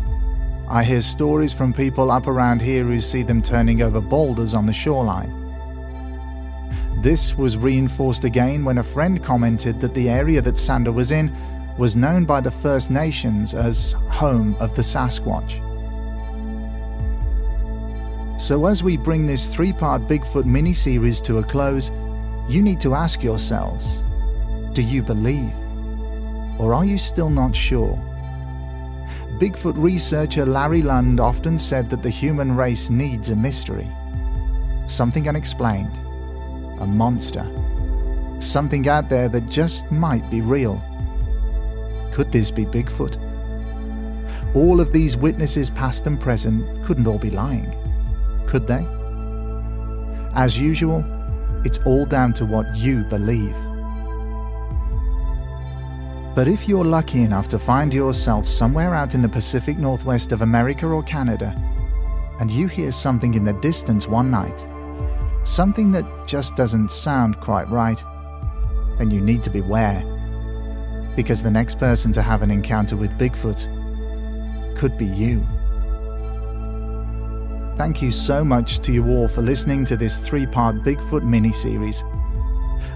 I 0.67 0.83
hear 0.83 1.03
stories 1.03 1.53
from 1.53 1.75
people 1.75 2.11
up 2.11 2.27
around 2.27 2.63
here 2.63 2.85
who 2.85 3.03
see 3.03 3.23
them 3.23 3.43
turning 3.43 3.83
over 3.83 4.01
boulders 4.01 4.55
on 4.55 4.65
the 4.65 4.73
shoreline. 4.73 5.35
This 7.03 7.37
was 7.37 7.59
reinforced 7.59 8.25
again 8.25 8.65
when 8.65 8.79
a 8.79 8.83
friend 8.83 9.23
commented 9.23 9.79
that 9.83 9.93
the 9.93 10.09
area 10.09 10.41
that 10.41 10.57
Sander 10.57 10.91
was 10.93 11.11
in 11.11 11.37
was 11.77 11.97
known 11.97 12.25
by 12.25 12.41
the 12.41 12.51
First 12.51 12.91
Nations 12.91 13.53
as 13.53 13.93
home 14.09 14.57
of 14.59 14.75
the 14.75 14.81
Sasquatch. 14.81 15.68
So, 18.39 18.67
as 18.67 18.85
we 18.85 18.97
bring 18.97 19.27
this 19.27 19.53
three 19.53 19.73
part 19.73 20.07
Bigfoot 20.07 20.45
mini 20.45 20.73
series 20.73 21.21
to 21.23 21.39
a 21.39 21.43
close, 21.43 21.91
you 22.49 22.63
need 22.63 22.81
to 22.81 22.95
ask 22.95 23.23
yourselves 23.23 24.05
do 24.75 24.83
you 24.83 25.03
believe? 25.03 25.53
Or 26.61 26.73
are 26.73 26.85
you 26.85 26.99
still 26.99 27.31
not 27.31 27.57
sure? 27.57 27.97
Bigfoot 29.41 29.75
researcher 29.77 30.47
Larry 30.47 30.83
Lund 30.83 31.19
often 31.19 31.59
said 31.59 31.91
that 31.91 32.01
the 32.01 32.11
human 32.11 32.55
race 32.55 32.91
needs 32.91 33.29
a 33.29 33.35
mystery. 33.35 33.91
Something 34.87 35.29
unexplained. 35.29 35.97
A 36.81 36.87
monster. 36.87 37.45
Something 38.39 38.89
out 38.89 39.09
there 39.09 39.29
that 39.29 39.49
just 39.49 39.91
might 39.91 40.31
be 40.31 40.43
real. 40.43 40.81
Could 42.13 42.31
this 42.31 42.53
be 42.53 42.65
Bigfoot? 42.65 43.17
All 44.55 44.81
of 44.81 44.93
these 44.93 45.17
witnesses, 45.17 45.71
past 45.71 46.07
and 46.07 46.21
present, 46.21 46.85
couldn't 46.85 47.09
all 47.09 47.19
be 47.19 47.31
lying. 47.31 47.75
Could 48.49 48.67
they? 48.67 48.87
As 50.33 50.59
usual, 50.59 51.05
it's 51.67 51.81
all 51.85 52.07
down 52.07 52.33
to 52.35 52.47
what 52.47 52.75
you 52.75 53.05
believe. 53.05 53.55
But 56.35 56.49
if 56.49 56.67
you're 56.67 56.85
lucky 56.85 57.25
enough 57.25 57.49
to 57.49 57.59
find 57.59 57.93
yourself 57.93 58.49
somewhere 58.49 58.95
out 58.95 59.13
in 59.13 59.21
the 59.21 59.29
Pacific 59.29 59.77
Northwest 59.77 60.33
of 60.33 60.41
America 60.41 60.87
or 60.87 61.03
Canada, 61.03 61.55
and 62.41 62.51
you 62.51 62.69
hear 62.69 62.91
something 62.91 63.35
in 63.35 63.45
the 63.45 63.53
distance 63.55 64.09
one 64.09 64.31
night, 64.31 64.65
something 65.45 65.93
that 65.93 66.07
just 66.27 66.57
doesn't 66.57 66.91
sound 66.91 67.39
quite 67.41 67.69
right, 67.69 68.03
then 68.97 69.11
you 69.11 69.21
need 69.21 69.43
to 69.43 69.51
beware. 69.51 70.03
Because 71.17 71.43
the 71.43 71.51
next 71.51 71.79
person 71.79 72.13
to 72.13 72.23
have 72.23 72.41
an 72.41 72.51
encounter 72.51 72.97
with 72.97 73.19
Bigfoot 73.19 73.67
could 74.75 74.97
be 74.97 75.07
you. 75.07 75.47
Thank 77.79 78.03
you 78.03 78.11
so 78.11 78.45
much 78.45 78.81
to 78.81 78.93
you 78.93 79.07
all 79.07 79.29
for 79.29 79.41
listening 79.41 79.85
to 79.85 79.97
this 79.97 80.19
three 80.19 80.47
part 80.47 80.83
Bigfoot 80.83 81.23
mini 81.23 81.53
series. 81.53 82.03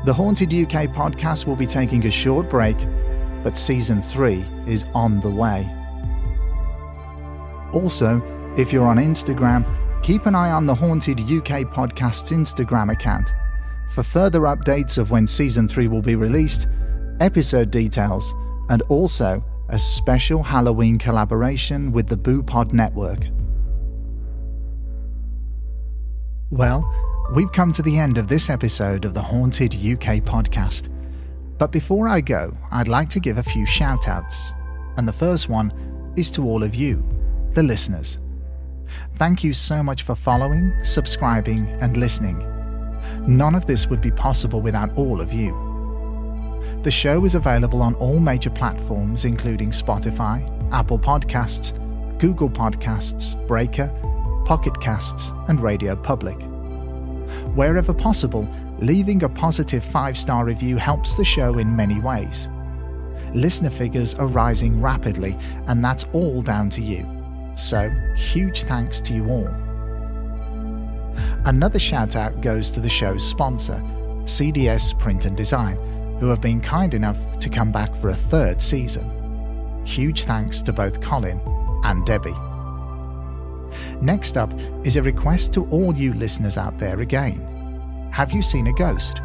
The 0.05 0.13
Haunted 0.13 0.53
UK 0.53 0.89
podcast 0.89 1.47
will 1.47 1.55
be 1.55 1.67
taking 1.67 2.05
a 2.07 2.11
short 2.11 2.51
break, 2.51 2.77
but 3.45 3.57
season 3.57 4.03
3 4.03 4.45
is 4.67 4.85
on 4.95 5.21
the 5.21 5.31
way. 5.31 5.71
Also, 7.73 8.21
if 8.57 8.73
you're 8.73 8.87
on 8.87 8.97
Instagram, 8.97 9.65
keep 10.03 10.27
an 10.27 10.35
eye 10.35 10.51
on 10.51 10.67
the 10.67 10.75
Haunted 10.75 11.21
UK 11.21 11.63
podcast's 11.63 12.33
Instagram 12.33 12.93
account 12.93 13.33
for 13.93 14.03
further 14.03 14.41
updates 14.41 14.99
of 14.99 15.11
when 15.11 15.27
season 15.27 15.69
3 15.69 15.87
will 15.87 16.03
be 16.03 16.17
released, 16.17 16.67
episode 17.21 17.71
details, 17.71 18.35
and 18.69 18.83
also 18.89 19.45
a 19.69 19.79
special 19.79 20.43
Halloween 20.43 20.99
collaboration 20.99 21.93
with 21.93 22.09
the 22.09 22.17
Boo 22.17 22.43
Pod 22.43 22.73
Network. 22.73 23.21
Well, 26.53 26.87
we've 27.35 27.51
come 27.51 27.73
to 27.73 27.83
the 27.83 27.99
end 27.99 28.19
of 28.19 28.29
this 28.29 28.51
episode 28.51 29.07
of 29.07 29.15
the 29.15 29.23
Haunted 29.23 29.73
UK 29.73 30.21
podcast. 30.21 30.91
But 31.57 31.73
before 31.73 32.09
I 32.09 32.21
go, 32.21 32.55
I'd 32.71 32.89
like 32.89 33.09
to 33.09 33.21
give 33.21 33.39
a 33.39 33.43
few 33.43 33.65
shout 33.65 34.07
outs. 34.07 34.53
And 34.99 35.09
the 35.09 35.15
first 35.15 35.49
one 35.49 35.73
is 36.15 36.31
to 36.33 36.45
all 36.45 36.63
of 36.63 36.75
you, 36.75 37.03
the 37.53 37.63
listeners. 37.63 38.19
Thank 39.15 39.43
you 39.43 39.55
so 39.55 39.83
much 39.83 40.03
for 40.03 40.15
following, 40.15 40.75
subscribing, 40.83 41.69
and 41.81 41.97
listening. 41.97 42.37
None 43.27 43.55
of 43.55 43.65
this 43.65 43.87
would 43.87 44.03
be 44.03 44.11
possible 44.11 44.61
without 44.61 44.95
all 44.95 45.23
of 45.23 45.33
you. 45.33 45.53
The 46.83 46.91
show 46.91 47.25
is 47.25 47.35
available 47.35 47.81
on 47.81 47.95
all 47.95 48.21
major 48.21 48.51
platforms, 48.51 49.25
including 49.25 49.71
Spotify, 49.71 50.47
Apple 50.71 50.99
Podcasts, 50.99 51.73
Google 52.19 52.51
Podcasts, 52.51 53.35
Breaker, 53.49 53.91
Pocket 54.45 54.81
Casts, 54.81 55.33
and 55.49 55.61
Radio 55.61 55.97
Public. 55.97 56.41
Wherever 57.55 57.95
possible, 57.95 58.49
leaving 58.79 59.23
a 59.23 59.29
positive 59.29 59.85
five 59.85 60.19
star 60.19 60.45
review 60.45 60.77
helps 60.77 61.15
the 61.15 61.25
show 61.25 61.59
in 61.59 61.75
many 61.75 62.01
ways. 62.01 62.49
Listener 63.35 63.71
figures 63.71 64.15
are 64.15 64.27
rising 64.27 64.81
rapidly, 64.81 65.37
and 65.67 65.83
that's 65.83 66.05
all 66.13 66.43
down 66.43 66.69
to 66.71 66.83
you. 66.83 67.07
So, 67.55 67.91
huge 68.17 68.65
thanks 68.65 69.01
to 69.03 69.15
you 69.15 69.29
all. 69.29 69.49
Another 71.45 71.79
shout 71.79 72.17
out 72.17 72.41
goes 72.41 72.71
to 72.71 72.81
the 72.81 72.89
show's 72.89 73.27
sponsor, 73.27 73.83
CDS 74.25 74.99
Print 74.99 75.25
and 75.25 75.37
Design, 75.37 75.77
who 76.21 76.29
have 76.29 76.41
been 76.41 76.61
kind 76.61 76.95
enough 76.95 77.19
to 77.41 77.49
come 77.49 77.73
back 77.73 77.95
for 77.97 78.11
a 78.11 78.15
third 78.15 78.63
season. 78.63 79.11
Huge 79.85 80.25
thanks 80.25 80.63
to 80.63 80.73
both 80.73 81.01
Colin 81.01 81.41
and 81.85 82.05
Debbie. 82.07 82.52
Next 84.03 84.37
up 84.37 84.53
is 84.83 84.97
a 84.97 85.03
request 85.03 85.53
to 85.53 85.65
all 85.71 85.95
you 85.95 86.13
listeners 86.15 86.57
out 86.57 86.77
there 86.77 87.03
again. 87.03 88.11
Have 88.11 88.33
you 88.33 88.43
seen 88.43 88.67
a 88.67 88.73
ghost? 88.73 89.21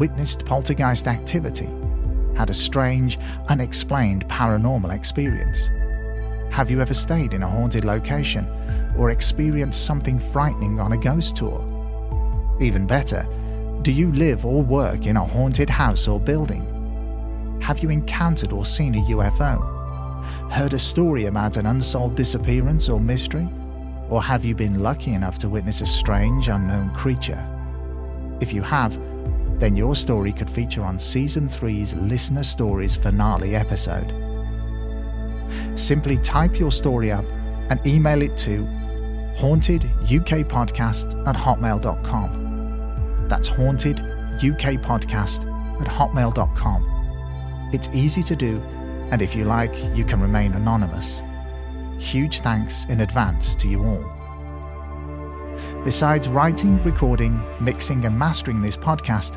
Witnessed 0.00 0.44
poltergeist 0.44 1.06
activity? 1.06 1.68
Had 2.36 2.50
a 2.50 2.54
strange, 2.54 3.20
unexplained 3.48 4.26
paranormal 4.26 4.92
experience? 4.92 5.70
Have 6.52 6.72
you 6.72 6.80
ever 6.80 6.92
stayed 6.92 7.34
in 7.34 7.44
a 7.44 7.48
haunted 7.48 7.84
location 7.84 8.48
or 8.98 9.10
experienced 9.10 9.86
something 9.86 10.18
frightening 10.18 10.80
on 10.80 10.90
a 10.90 10.98
ghost 10.98 11.36
tour? 11.36 11.64
Even 12.60 12.88
better, 12.88 13.24
do 13.82 13.92
you 13.92 14.10
live 14.10 14.44
or 14.44 14.60
work 14.60 15.06
in 15.06 15.16
a 15.16 15.24
haunted 15.24 15.70
house 15.70 16.08
or 16.08 16.18
building? 16.18 16.66
Have 17.62 17.78
you 17.78 17.90
encountered 17.90 18.52
or 18.52 18.66
seen 18.66 18.96
a 18.96 19.02
UFO? 19.02 20.50
Heard 20.50 20.72
a 20.72 20.80
story 20.80 21.26
about 21.26 21.56
an 21.56 21.66
unsolved 21.66 22.16
disappearance 22.16 22.88
or 22.88 22.98
mystery? 22.98 23.48
Or 24.10 24.22
have 24.22 24.44
you 24.44 24.54
been 24.56 24.82
lucky 24.82 25.14
enough 25.14 25.38
to 25.38 25.48
witness 25.48 25.80
a 25.80 25.86
strange, 25.86 26.48
unknown 26.48 26.92
creature? 26.94 27.42
If 28.40 28.52
you 28.52 28.60
have, 28.62 28.98
then 29.60 29.76
your 29.76 29.94
story 29.94 30.32
could 30.32 30.50
feature 30.50 30.82
on 30.82 30.98
Season 30.98 31.46
3's 31.48 31.94
Listener 31.94 32.42
Stories 32.42 32.96
finale 32.96 33.54
episode. 33.54 34.12
Simply 35.76 36.18
type 36.18 36.58
your 36.58 36.72
story 36.72 37.12
up 37.12 37.24
and 37.70 37.80
email 37.86 38.20
it 38.22 38.36
to 38.38 38.64
hauntedukpodcast 39.36 41.28
at 41.28 41.36
hotmail.com. 41.36 43.28
That's 43.28 43.48
hauntedukpodcast 43.48 45.80
at 45.80 45.86
hotmail.com. 45.86 47.70
It's 47.72 47.88
easy 47.92 48.24
to 48.24 48.34
do, 48.34 48.60
and 49.10 49.22
if 49.22 49.36
you 49.36 49.44
like, 49.44 49.76
you 49.94 50.04
can 50.04 50.20
remain 50.20 50.54
anonymous. 50.54 51.22
Huge 52.00 52.40
thanks 52.40 52.86
in 52.86 53.02
advance 53.02 53.54
to 53.56 53.68
you 53.68 53.84
all. 53.84 54.02
Besides 55.84 56.28
writing, 56.28 56.82
recording, 56.82 57.42
mixing, 57.60 58.06
and 58.06 58.18
mastering 58.18 58.62
this 58.62 58.76
podcast, 58.76 59.36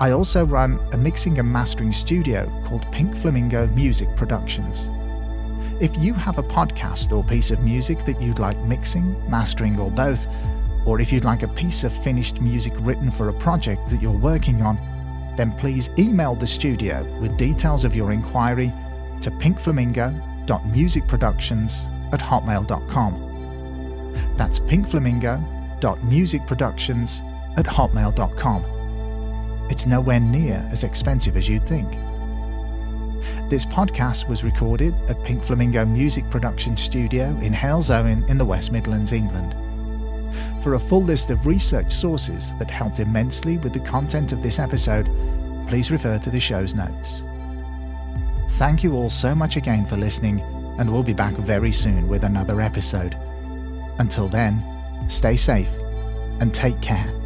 I 0.00 0.10
also 0.10 0.44
run 0.44 0.78
a 0.92 0.98
mixing 0.98 1.38
and 1.38 1.50
mastering 1.50 1.92
studio 1.92 2.44
called 2.66 2.84
Pink 2.92 3.16
Flamingo 3.16 3.68
Music 3.68 4.14
Productions. 4.16 4.90
If 5.82 5.96
you 5.96 6.12
have 6.12 6.36
a 6.36 6.42
podcast 6.42 7.10
or 7.10 7.24
piece 7.24 7.50
of 7.50 7.60
music 7.60 8.04
that 8.04 8.20
you'd 8.20 8.38
like 8.38 8.62
mixing, 8.64 9.16
mastering, 9.30 9.80
or 9.80 9.90
both, 9.90 10.26
or 10.84 11.00
if 11.00 11.10
you'd 11.10 11.24
like 11.24 11.42
a 11.42 11.48
piece 11.48 11.84
of 11.84 12.04
finished 12.04 12.38
music 12.38 12.74
written 12.80 13.10
for 13.10 13.30
a 13.30 13.38
project 13.38 13.88
that 13.88 14.02
you're 14.02 14.12
working 14.12 14.60
on, 14.60 14.76
then 15.38 15.52
please 15.52 15.88
email 15.98 16.34
the 16.34 16.46
studio 16.46 17.02
with 17.18 17.38
details 17.38 17.86
of 17.86 17.96
your 17.96 18.12
inquiry 18.12 18.74
to 19.22 19.30
pinkflamingo.musicproductions 19.30 21.93
at 22.14 22.20
hotmail.com. 22.20 23.24
That's 24.36 24.60
pinkflamingo.musicproductions 24.60 27.58
at 27.58 27.66
hotmail.com. 27.66 28.64
It's 29.70 29.86
nowhere 29.86 30.20
near 30.20 30.68
as 30.70 30.84
expensive 30.84 31.36
as 31.36 31.48
you'd 31.48 31.66
think. 31.66 31.90
This 33.48 33.64
podcast 33.64 34.28
was 34.28 34.44
recorded 34.44 34.94
at 35.08 35.24
Pink 35.24 35.42
Flamingo 35.42 35.86
Music 35.86 36.28
Production 36.30 36.76
Studio 36.76 37.28
in 37.40 37.54
Halesowen 37.54 38.28
in 38.28 38.36
the 38.36 38.44
West 38.44 38.72
Midlands, 38.72 39.12
England. 39.12 39.54
For 40.62 40.74
a 40.74 40.80
full 40.80 41.02
list 41.02 41.30
of 41.30 41.46
research 41.46 41.90
sources 41.92 42.54
that 42.58 42.70
helped 42.70 43.00
immensely 43.00 43.56
with 43.58 43.72
the 43.72 43.80
content 43.80 44.32
of 44.32 44.42
this 44.42 44.58
episode, 44.58 45.08
please 45.68 45.90
refer 45.90 46.18
to 46.18 46.30
the 46.30 46.40
show's 46.40 46.74
notes. 46.74 47.22
Thank 48.52 48.84
you 48.84 48.94
all 48.94 49.10
so 49.10 49.34
much 49.34 49.56
again 49.56 49.86
for 49.86 49.96
listening 49.96 50.42
and 50.78 50.90
we'll 50.90 51.02
be 51.02 51.12
back 51.12 51.34
very 51.34 51.72
soon 51.72 52.08
with 52.08 52.24
another 52.24 52.60
episode. 52.60 53.16
Until 53.98 54.28
then, 54.28 54.64
stay 55.08 55.36
safe 55.36 55.70
and 56.40 56.52
take 56.52 56.80
care. 56.80 57.23